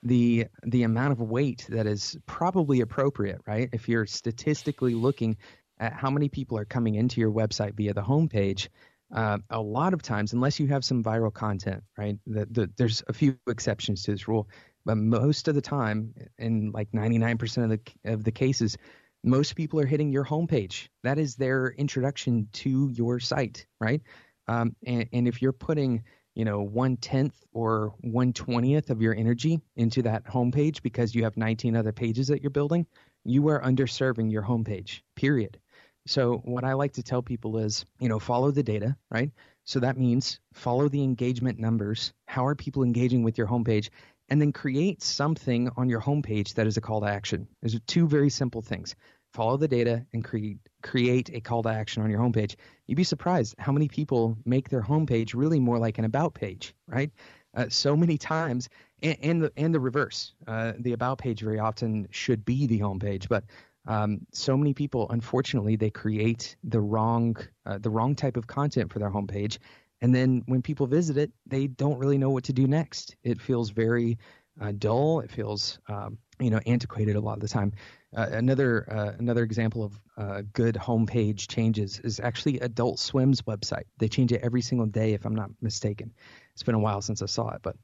the 0.04 0.46
the 0.64 0.84
amount 0.84 1.12
of 1.12 1.20
weight 1.20 1.66
that 1.68 1.88
is 1.88 2.16
probably 2.26 2.80
appropriate, 2.80 3.40
right? 3.44 3.68
If 3.72 3.88
you're 3.88 4.06
statistically 4.06 4.94
looking 4.94 5.36
at 5.80 5.94
how 5.94 6.10
many 6.10 6.28
people 6.28 6.56
are 6.56 6.64
coming 6.64 6.94
into 6.94 7.20
your 7.20 7.32
website 7.32 7.74
via 7.74 7.92
the 7.92 8.02
homepage, 8.02 8.68
uh, 9.12 9.38
a 9.50 9.60
lot 9.60 9.92
of 9.92 10.00
times, 10.00 10.32
unless 10.32 10.60
you 10.60 10.68
have 10.68 10.84
some 10.84 11.02
viral 11.02 11.34
content, 11.34 11.82
right? 11.98 12.16
The, 12.26 12.46
the, 12.46 12.70
there's 12.76 13.02
a 13.08 13.12
few 13.12 13.36
exceptions 13.48 14.04
to 14.04 14.12
this 14.12 14.28
rule, 14.28 14.48
but 14.84 14.96
most 14.96 15.48
of 15.48 15.56
the 15.56 15.60
time, 15.60 16.14
in 16.38 16.70
like 16.70 16.92
99% 16.92 17.64
of 17.64 17.70
the 17.70 17.80
of 18.04 18.22
the 18.22 18.32
cases, 18.32 18.78
most 19.24 19.54
people 19.56 19.80
are 19.80 19.86
hitting 19.86 20.12
your 20.12 20.24
homepage. 20.24 20.88
That 21.02 21.18
is 21.18 21.36
their 21.36 21.68
introduction 21.70 22.48
to 22.54 22.90
your 22.90 23.20
site, 23.20 23.66
right? 23.80 24.02
Um, 24.48 24.74
and, 24.84 25.08
and 25.12 25.28
if 25.28 25.40
you're 25.40 25.52
putting 25.52 26.02
you 26.34 26.44
know 26.44 26.62
one 26.62 26.96
tenth 26.96 27.44
or 27.52 27.94
one 28.00 28.32
twentieth 28.32 28.90
of 28.90 29.02
your 29.02 29.14
energy 29.14 29.60
into 29.76 30.02
that 30.02 30.24
homepage 30.24 30.82
because 30.82 31.14
you 31.14 31.24
have 31.24 31.36
19 31.36 31.76
other 31.76 31.92
pages 31.92 32.28
that 32.28 32.42
you're 32.42 32.50
building, 32.50 32.86
you 33.24 33.48
are 33.48 33.60
underserving 33.62 34.30
your 34.32 34.42
homepage. 34.42 35.00
Period. 35.14 35.58
So 36.06 36.38
what 36.44 36.64
I 36.64 36.72
like 36.72 36.94
to 36.94 37.02
tell 37.02 37.22
people 37.22 37.58
is, 37.58 37.84
you 38.00 38.08
know, 38.08 38.18
follow 38.18 38.50
the 38.50 38.64
data, 38.64 38.96
right? 39.10 39.30
So 39.64 39.78
that 39.80 39.96
means 39.96 40.40
follow 40.52 40.88
the 40.88 41.04
engagement 41.04 41.60
numbers. 41.60 42.12
How 42.26 42.46
are 42.46 42.56
people 42.56 42.82
engaging 42.82 43.22
with 43.22 43.38
your 43.38 43.46
homepage? 43.46 43.90
And 44.32 44.40
then 44.40 44.50
create 44.50 45.02
something 45.02 45.68
on 45.76 45.90
your 45.90 46.00
homepage 46.00 46.54
that 46.54 46.66
is 46.66 46.78
a 46.78 46.80
call 46.80 47.02
to 47.02 47.06
action. 47.06 47.46
There's 47.60 47.78
two 47.86 48.08
very 48.08 48.30
simple 48.30 48.62
things. 48.62 48.96
Follow 49.34 49.58
the 49.58 49.68
data 49.68 50.06
and 50.14 50.24
create 50.24 50.56
create 50.82 51.28
a 51.34 51.40
call 51.42 51.62
to 51.64 51.68
action 51.68 52.02
on 52.02 52.08
your 52.08 52.18
homepage. 52.18 52.56
You'd 52.86 52.96
be 52.96 53.04
surprised 53.04 53.54
how 53.58 53.72
many 53.72 53.88
people 53.88 54.38
make 54.46 54.70
their 54.70 54.80
homepage 54.80 55.34
really 55.34 55.60
more 55.60 55.78
like 55.78 55.98
an 55.98 56.06
about 56.06 56.32
page, 56.32 56.74
right? 56.86 57.10
Uh, 57.54 57.66
so 57.68 57.94
many 57.94 58.16
times, 58.16 58.70
and, 59.02 59.18
and, 59.20 59.42
the 59.42 59.52
and 59.58 59.74
the 59.74 59.80
reverse. 59.80 60.32
Uh, 60.46 60.72
the 60.78 60.94
about 60.94 61.18
page 61.18 61.42
very 61.42 61.58
often 61.58 62.08
should 62.10 62.42
be 62.42 62.66
the 62.66 62.80
homepage, 62.80 63.28
but 63.28 63.44
um, 63.86 64.26
so 64.32 64.56
many 64.56 64.72
people, 64.72 65.08
unfortunately, 65.10 65.76
they 65.76 65.90
create 65.90 66.56
the 66.64 66.80
wrong 66.80 67.36
uh, 67.66 67.76
the 67.76 67.90
wrong 67.90 68.14
type 68.14 68.38
of 68.38 68.46
content 68.46 68.90
for 68.92 68.98
their 68.98 69.10
homepage, 69.10 69.58
and 70.02 70.14
then 70.14 70.42
when 70.46 70.60
people 70.60 70.86
visit 70.86 71.16
it, 71.16 71.30
they 71.46 71.68
don't 71.68 71.98
really 71.98 72.18
know 72.18 72.30
what 72.30 72.44
to 72.44 72.52
do 72.52 72.66
next. 72.66 73.16
It 73.22 73.40
feels 73.40 73.70
very 73.70 74.18
uh, 74.60 74.72
dull. 74.76 75.20
It 75.20 75.30
feels 75.30 75.78
um, 75.88 76.18
you 76.38 76.50
know 76.50 76.60
antiquated 76.66 77.16
a 77.16 77.20
lot 77.20 77.34
of 77.34 77.40
the 77.40 77.48
time. 77.48 77.72
Uh, 78.14 78.26
another 78.32 78.86
uh, 78.92 79.12
another 79.18 79.42
example 79.42 79.82
of 79.84 80.00
uh, 80.18 80.42
good 80.52 80.74
homepage 80.74 81.48
changes 81.48 82.00
is 82.00 82.20
actually 82.20 82.60
Adult 82.60 82.98
Swim's 82.98 83.40
website. 83.42 83.84
They 83.96 84.08
change 84.08 84.32
it 84.32 84.42
every 84.42 84.60
single 84.60 84.86
day, 84.86 85.14
if 85.14 85.24
I'm 85.24 85.34
not 85.34 85.50
mistaken. 85.62 86.12
It's 86.52 86.62
been 86.62 86.74
a 86.74 86.80
while 86.80 87.00
since 87.00 87.22
I 87.22 87.26
saw 87.26 87.50
it, 87.50 87.60
but 87.62 87.76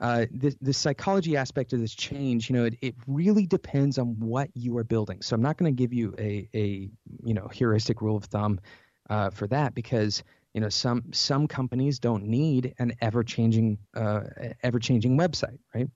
uh, 0.00 0.26
the, 0.30 0.54
the 0.60 0.72
psychology 0.72 1.36
aspect 1.36 1.72
of 1.72 1.80
this 1.80 1.94
change, 1.94 2.50
you 2.50 2.56
know, 2.56 2.64
it, 2.64 2.76
it 2.82 2.94
really 3.06 3.46
depends 3.46 3.98
on 3.98 4.08
what 4.18 4.50
you 4.54 4.76
are 4.76 4.84
building. 4.84 5.22
So 5.22 5.34
I'm 5.34 5.42
not 5.42 5.56
going 5.56 5.74
to 5.74 5.76
give 5.76 5.92
you 5.92 6.14
a, 6.18 6.48
a, 6.54 6.90
you 7.24 7.34
know, 7.34 7.48
heuristic 7.48 8.02
rule 8.02 8.16
of 8.16 8.24
thumb 8.24 8.60
uh, 9.08 9.30
for 9.30 9.46
that 9.46 9.74
because, 9.74 10.22
you 10.56 10.62
know, 10.62 10.70
some 10.70 11.04
some 11.12 11.46
companies 11.46 11.98
don't 11.98 12.24
need 12.24 12.74
an 12.78 12.94
ever 13.02 13.22
changing 13.22 13.76
uh, 13.94 14.22
ever 14.62 14.78
changing 14.78 15.18
website, 15.18 15.58
right? 15.74 15.86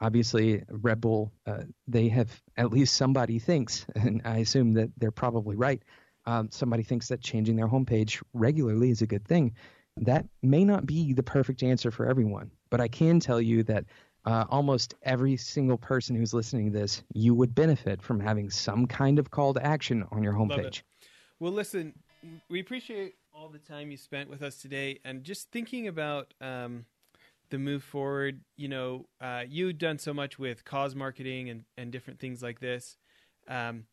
Obviously, 0.00 0.62
Red 0.70 1.02
Bull, 1.02 1.30
uh, 1.46 1.64
they 1.86 2.08
have 2.08 2.42
at 2.56 2.70
least 2.70 2.96
somebody 2.96 3.38
thinks, 3.38 3.84
and 3.94 4.22
I 4.24 4.38
assume 4.38 4.72
that 4.72 4.88
they're 4.96 5.10
probably 5.10 5.54
right. 5.54 5.82
Um, 6.24 6.48
somebody 6.50 6.82
thinks 6.82 7.08
that 7.08 7.20
changing 7.20 7.56
their 7.56 7.68
homepage 7.68 8.22
regularly 8.32 8.88
is 8.90 9.02
a 9.02 9.06
good 9.06 9.28
thing. 9.28 9.54
That 9.98 10.24
may 10.42 10.64
not 10.64 10.86
be 10.86 11.12
the 11.12 11.22
perfect 11.22 11.62
answer 11.62 11.90
for 11.90 12.06
everyone, 12.06 12.50
but 12.70 12.80
I 12.80 12.88
can 12.88 13.20
tell 13.20 13.40
you 13.40 13.64
that 13.64 13.84
uh, 14.24 14.46
almost 14.48 14.94
every 15.02 15.36
single 15.36 15.76
person 15.76 16.16
who's 16.16 16.32
listening 16.32 16.72
to 16.72 16.78
this, 16.78 17.02
you 17.12 17.34
would 17.34 17.54
benefit 17.54 18.00
from 18.00 18.18
having 18.18 18.48
some 18.48 18.86
kind 18.86 19.18
of 19.18 19.30
call 19.30 19.52
to 19.54 19.64
action 19.64 20.06
on 20.10 20.22
your 20.22 20.32
homepage. 20.32 20.82
Well, 21.38 21.52
listen, 21.52 21.92
we 22.48 22.60
appreciate 22.60 23.14
all 23.36 23.48
the 23.48 23.58
time 23.58 23.90
you 23.90 23.96
spent 23.96 24.30
with 24.30 24.42
us 24.42 24.56
today, 24.56 24.98
and 25.04 25.22
just 25.22 25.50
thinking 25.50 25.86
about 25.86 26.32
um, 26.40 26.86
the 27.50 27.58
move 27.58 27.82
forward. 27.82 28.40
You 28.56 28.68
know, 28.68 29.06
uh, 29.20 29.44
you've 29.46 29.78
done 29.78 29.98
so 29.98 30.14
much 30.14 30.38
with 30.38 30.64
cause 30.64 30.94
marketing 30.94 31.50
and 31.50 31.64
and 31.76 31.92
different 31.92 32.18
things 32.18 32.42
like 32.42 32.60
this. 32.60 32.96
Um, 33.48 33.84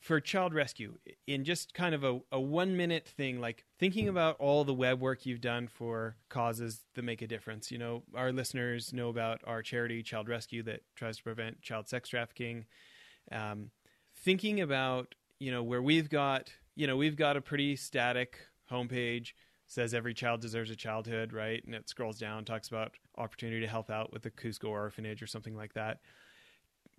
for 0.00 0.20
child 0.20 0.54
rescue 0.54 0.94
in 1.26 1.42
just 1.42 1.74
kind 1.74 1.94
of 1.94 2.04
a, 2.04 2.20
a 2.30 2.40
one 2.40 2.76
minute 2.76 3.08
thing 3.08 3.40
like 3.40 3.64
thinking 3.78 4.08
about 4.08 4.36
all 4.38 4.62
the 4.62 4.72
web 4.72 5.00
work 5.00 5.26
you've 5.26 5.40
done 5.40 5.66
for 5.66 6.14
causes 6.28 6.82
that 6.94 7.02
make 7.02 7.22
a 7.22 7.26
difference 7.26 7.72
you 7.72 7.78
know 7.78 8.02
our 8.14 8.30
listeners 8.30 8.92
know 8.92 9.08
about 9.08 9.40
our 9.46 9.62
charity 9.62 10.02
child 10.02 10.28
rescue 10.28 10.62
that 10.62 10.80
tries 10.94 11.16
to 11.16 11.22
prevent 11.24 11.60
child 11.60 11.88
sex 11.88 12.10
trafficking 12.10 12.66
um, 13.32 13.70
thinking 14.14 14.60
about 14.60 15.14
you 15.40 15.50
know 15.50 15.62
where 15.62 15.82
we've 15.82 16.10
got 16.10 16.52
you 16.76 16.86
know 16.86 16.96
we've 16.96 17.16
got 17.16 17.36
a 17.36 17.40
pretty 17.40 17.74
static 17.74 18.38
homepage 18.70 19.32
says 19.68 19.94
every 19.94 20.14
child 20.14 20.40
deserves 20.40 20.70
a 20.70 20.76
childhood 20.76 21.32
right 21.32 21.64
and 21.64 21.74
it 21.74 21.88
scrolls 21.88 22.18
down 22.18 22.44
talks 22.44 22.68
about 22.68 22.92
opportunity 23.18 23.60
to 23.60 23.66
help 23.66 23.90
out 23.90 24.12
with 24.12 24.22
the 24.22 24.30
cusco 24.30 24.68
orphanage 24.68 25.22
or 25.22 25.26
something 25.26 25.56
like 25.56 25.74
that 25.74 26.00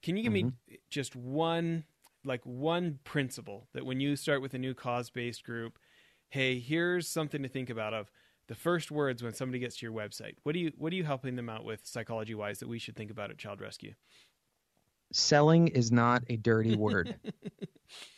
can 0.02 0.18
you 0.18 0.24
give 0.24 0.34
mm-hmm. 0.34 0.50
me 0.70 0.80
just 0.90 1.16
one 1.16 1.84
like 2.24 2.42
one 2.46 3.00
principle 3.04 3.68
that 3.74 3.86
when 3.86 4.00
you 4.00 4.16
start 4.16 4.42
with 4.42 4.54
a 4.54 4.58
new 4.58 4.74
cause 4.74 5.10
based 5.10 5.44
group, 5.44 5.80
hey, 6.30 6.60
here's 6.60 7.08
something 7.08 7.42
to 7.44 7.50
think 7.50 7.70
about 7.70 7.94
of 7.94 8.12
the 8.48 8.56
first 8.56 8.92
words 8.92 9.24
when 9.24 9.34
somebody 9.34 9.60
gets 9.60 9.78
to 9.78 9.86
your 9.86 9.96
website. 9.96 10.36
What 10.44 10.54
do 10.54 10.60
you 10.60 10.72
what 10.78 10.94
are 10.94 10.96
you 10.96 11.04
helping 11.04 11.36
them 11.36 11.50
out 11.50 11.64
with 11.64 11.86
psychology 11.86 12.36
wise 12.36 12.60
that 12.60 12.68
we 12.68 12.80
should 12.80 12.96
think 12.96 13.12
about 13.12 13.32
at 13.32 13.38
Child 13.38 13.62
Rescue? 13.62 13.94
Selling 15.12 15.70
is 15.70 15.92
not 15.92 16.24
a 16.30 16.36
dirty 16.36 16.76
word. 16.76 17.16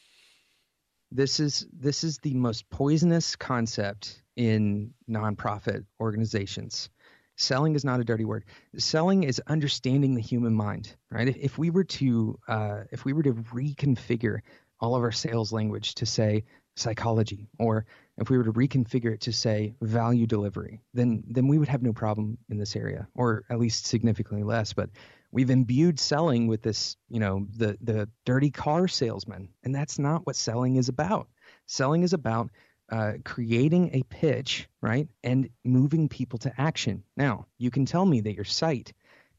this 1.12 1.39
is 1.39 1.67
this 1.74 2.04
is 2.04 2.17
the 2.19 2.34
most 2.34 2.69
poisonous 2.69 3.36
concept 3.36 4.22
in 4.36 4.93
nonprofit 5.10 5.86
organizations. 6.00 6.89
Selling 7.36 7.76
is 7.76 7.86
not 7.86 8.00
a 8.00 8.04
dirty 8.04 8.26
word. 8.26 8.43
Selling 8.78 9.24
is 9.24 9.41
understanding 9.48 10.13
the 10.13 10.22
human 10.22 10.54
mind, 10.54 10.93
right? 11.10 11.28
If, 11.28 11.38
if 11.38 11.58
we 11.58 11.69
were 11.69 11.86
to 11.86 12.38
uh, 12.48 12.82
if 12.91 13.06
we 13.06 13.13
were 13.13 13.24
to 13.24 13.34
reconfigure 13.34 14.39
all 14.80 14.95
of 14.95 15.04
our 15.04 15.12
sales 15.12 15.52
language 15.52 15.95
to 15.95 16.06
say 16.06 16.43
psychology, 16.76 17.50
or 17.58 17.86
if 18.17 18.30
we 18.30 18.38
were 18.38 18.43
to 18.43 18.54
reconfigure 18.54 19.13
it 19.13 19.22
to 19.22 19.34
say 19.34 19.76
value 19.82 20.28
delivery, 20.28 20.82
then 20.93 21.24
then 21.28 21.48
we 21.48 21.58
would 21.58 21.69
have 21.69 21.82
no 21.82 21.93
problem 21.93 22.38
in 22.50 22.58
this 22.58 22.76
area, 22.76 23.08
or 23.15 23.43
at 23.50 23.60
least 23.60 23.88
significantly 23.88 24.43
less. 24.43 24.74
But 24.74 24.89
we've 25.32 25.50
imbued 25.50 26.00
selling 26.00 26.48
with 26.48 26.62
this, 26.62 26.98
you 27.10 27.20
know, 27.20 27.48
the 27.56 27.78
the 27.82 28.10
dirty 28.26 28.52
car 28.52 28.88
salesman, 28.88 29.50
and 29.63 29.74
that's 29.74 30.00
not 30.00 30.26
what 30.26 30.36
selling 30.36 30.76
is 30.76 30.89
about. 30.89 31.28
Selling 31.65 32.04
is 32.04 32.13
about 32.13 32.50
uh, 32.92 33.13
creating 33.24 33.92
a 33.94 34.04
pitch, 34.04 34.68
right, 34.82 35.08
and 35.24 35.50
moving 35.63 36.10
people 36.10 36.39
to 36.39 36.54
action. 36.60 37.04
Now, 37.15 37.46
you 37.58 37.70
can 37.72 37.86
tell 37.86 38.06
me 38.06 38.22
that 38.22 38.34
your 38.34 38.46
site 38.46 38.94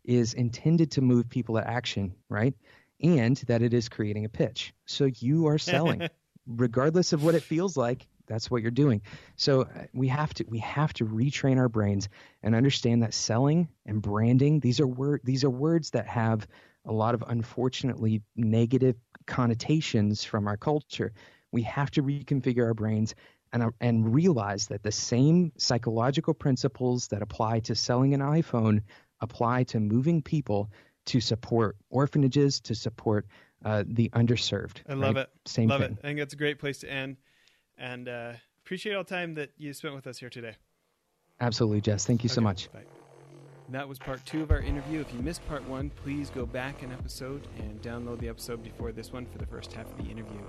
is 0.05 0.35
intended 0.35 0.92
to 0.92 1.00
move 1.00 1.29
people 1.29 1.57
to 1.57 1.68
action, 1.68 2.14
right, 2.29 2.55
and 3.03 3.37
that 3.48 3.62
it 3.62 3.74
is 3.74 3.88
creating 3.88 4.24
a 4.24 4.29
pitch. 4.29 4.72
So 4.87 5.07
you 5.18 5.48
are 5.48 5.59
selling, 5.59 6.09
regardless 6.46 7.12
of 7.12 7.24
what 7.24 7.35
it 7.35 7.42
feels 7.42 7.76
like. 7.76 8.07
That's 8.30 8.50
what 8.50 8.62
you're 8.62 8.70
doing. 8.70 9.02
So 9.36 9.62
uh, 9.62 9.86
we 9.92 10.08
have 10.08 10.32
to 10.34 10.44
we 10.48 10.58
have 10.60 10.92
to 10.94 11.04
retrain 11.04 11.58
our 11.58 11.68
brains 11.68 12.08
and 12.42 12.54
understand 12.54 13.02
that 13.02 13.12
selling 13.12 13.68
and 13.84 14.00
branding 14.00 14.60
these 14.60 14.80
are 14.80 14.86
word 14.86 15.20
these 15.24 15.44
are 15.44 15.50
words 15.50 15.90
that 15.90 16.06
have 16.06 16.46
a 16.86 16.92
lot 16.92 17.14
of 17.14 17.24
unfortunately 17.26 18.22
negative 18.36 18.96
connotations 19.26 20.24
from 20.24 20.46
our 20.46 20.56
culture. 20.56 21.12
We 21.52 21.62
have 21.62 21.90
to 21.92 22.02
reconfigure 22.02 22.64
our 22.64 22.74
brains 22.74 23.14
and, 23.52 23.62
uh, 23.62 23.70
and 23.80 24.14
realize 24.14 24.68
that 24.68 24.82
the 24.82 24.92
same 24.92 25.52
psychological 25.58 26.32
principles 26.32 27.08
that 27.08 27.22
apply 27.22 27.60
to 27.60 27.74
selling 27.74 28.14
an 28.14 28.20
iPhone 28.20 28.82
apply 29.20 29.64
to 29.64 29.80
moving 29.80 30.22
people 30.22 30.70
to 31.06 31.20
support 31.20 31.76
orphanages, 31.90 32.60
to 32.60 32.74
support 32.74 33.26
uh, 33.64 33.84
the 33.86 34.08
underserved. 34.10 34.78
I 34.88 34.94
love 34.94 35.16
right? 35.16 35.22
it. 35.22 35.30
Same 35.46 35.68
love 35.68 35.80
thing. 35.80 35.92
it. 35.92 35.98
I 36.02 36.06
think 36.06 36.18
that's 36.18 36.34
a 36.34 36.38
great 36.38 36.58
place 36.58 36.78
to 36.78 36.90
end. 36.90 37.16
And 37.80 38.08
uh, 38.08 38.32
appreciate 38.64 38.94
all 38.94 39.02
the 39.02 39.10
time 39.10 39.34
that 39.34 39.50
you 39.56 39.72
spent 39.72 39.94
with 39.94 40.06
us 40.06 40.18
here 40.18 40.30
today. 40.30 40.54
Absolutely, 41.40 41.80
Jess. 41.80 42.04
Thank 42.04 42.22
you 42.22 42.28
okay, 42.28 42.34
so 42.34 42.40
much. 42.42 42.70
Bye. 42.72 42.84
That 43.70 43.88
was 43.88 43.98
part 43.98 44.24
two 44.26 44.42
of 44.42 44.50
our 44.50 44.60
interview. 44.60 45.00
If 45.00 45.12
you 45.14 45.20
missed 45.20 45.46
part 45.48 45.66
one, 45.66 45.90
please 45.90 46.28
go 46.28 46.44
back 46.44 46.82
an 46.82 46.92
episode 46.92 47.46
and 47.58 47.80
download 47.80 48.18
the 48.18 48.28
episode 48.28 48.62
before 48.62 48.92
this 48.92 49.12
one 49.12 49.26
for 49.26 49.38
the 49.38 49.46
first 49.46 49.72
half 49.72 49.86
of 49.86 49.96
the 49.96 50.10
interview. 50.10 50.40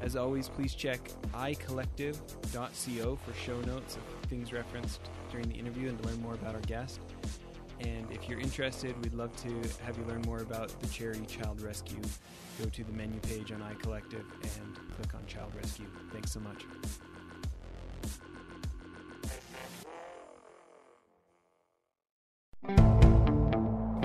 As 0.00 0.16
always, 0.16 0.48
please 0.48 0.74
check 0.74 1.00
icollective.co 1.34 3.16
for 3.16 3.34
show 3.34 3.60
notes 3.62 3.96
of 3.96 4.02
things 4.28 4.52
referenced 4.52 5.00
during 5.30 5.48
the 5.48 5.54
interview 5.54 5.88
and 5.88 6.00
to 6.00 6.08
learn 6.08 6.22
more 6.22 6.34
about 6.34 6.54
our 6.54 6.60
guest. 6.62 7.00
And 7.86 8.10
if 8.10 8.28
you're 8.28 8.40
interested, 8.40 9.00
we'd 9.02 9.14
love 9.14 9.34
to 9.42 9.48
have 9.84 9.96
you 9.98 10.04
learn 10.04 10.22
more 10.22 10.40
about 10.40 10.68
the 10.80 10.88
charity 10.88 11.26
Child 11.26 11.60
Rescue. 11.60 12.00
Go 12.62 12.68
to 12.68 12.84
the 12.84 12.92
menu 12.92 13.20
page 13.20 13.52
on 13.52 13.60
iCollective 13.60 14.24
and 14.42 14.78
click 14.96 15.14
on 15.14 15.24
Child 15.26 15.52
Rescue. 15.56 15.86
Thanks 16.12 16.32
so 16.32 16.40
much. 16.40 16.64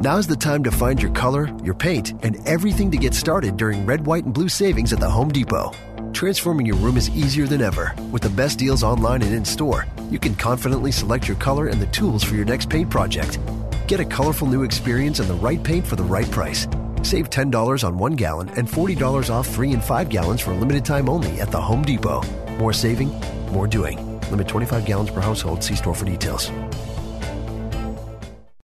Now's 0.02 0.28
the 0.28 0.36
time 0.38 0.64
to 0.64 0.72
find 0.72 1.02
your 1.02 1.12
color, 1.12 1.54
your 1.62 1.74
paint, 1.74 2.14
and 2.24 2.48
everything 2.48 2.90
to 2.92 2.98
get 2.98 3.14
started 3.14 3.58
during 3.58 3.86
red, 3.86 4.06
white, 4.06 4.24
and 4.24 4.34
blue 4.34 4.48
savings 4.48 4.94
at 4.94 5.00
the 5.02 5.10
Home 5.10 5.28
Depot. 5.28 5.74
Transforming 6.14 6.66
your 6.66 6.78
room 6.78 6.96
is 6.96 7.10
easier 7.10 7.46
than 7.46 7.62
ever. 7.62 7.94
With 8.10 8.22
the 8.22 8.30
best 8.30 8.60
deals 8.60 8.82
online 8.82 9.22
and 9.22 9.34
in 9.34 9.44
store, 9.44 9.86
you 10.10 10.18
can 10.18 10.36
confidently 10.36 10.94
select 10.94 11.28
your 11.28 11.36
color 11.38 11.68
and 11.68 11.82
the 11.82 11.88
tools 11.88 12.24
for 12.24 12.36
your 12.36 12.46
next 12.46 12.70
paint 12.70 12.90
project. 12.90 13.40
Get 13.90 14.00
a 14.00 14.06
colorful 14.06 14.48
new 14.48 14.62
experience 14.62 15.20
and 15.20 15.28
the 15.28 15.34
right 15.34 15.64
paint 15.64 15.88
for 15.88 15.96
the 15.96 16.04
right 16.04 16.30
price. 16.30 16.68
Save 17.02 17.32
$10 17.32 17.84
on 17.84 17.98
one 17.98 18.12
gallon 18.16 18.50
and 18.50 18.68
$40 18.68 19.32
off 19.32 19.48
three 19.48 19.74
and 19.74 19.84
five 19.84 20.10
gallons 20.10 20.42
for 20.42 20.52
a 20.52 20.56
limited 20.56 20.86
time 20.86 21.10
only 21.10 21.42
at 21.42 21.50
the 21.50 21.60
Home 21.60 21.82
Depot. 21.82 22.22
More 22.60 22.72
saving, 22.72 23.10
more 23.52 23.66
doing. 23.66 23.98
Limit 24.30 24.48
25 24.48 24.86
gallons 24.86 25.10
per 25.10 25.22
household. 25.22 25.64
See 25.64 25.76
store 25.76 25.96
for 25.96 26.06
details. 26.06 26.52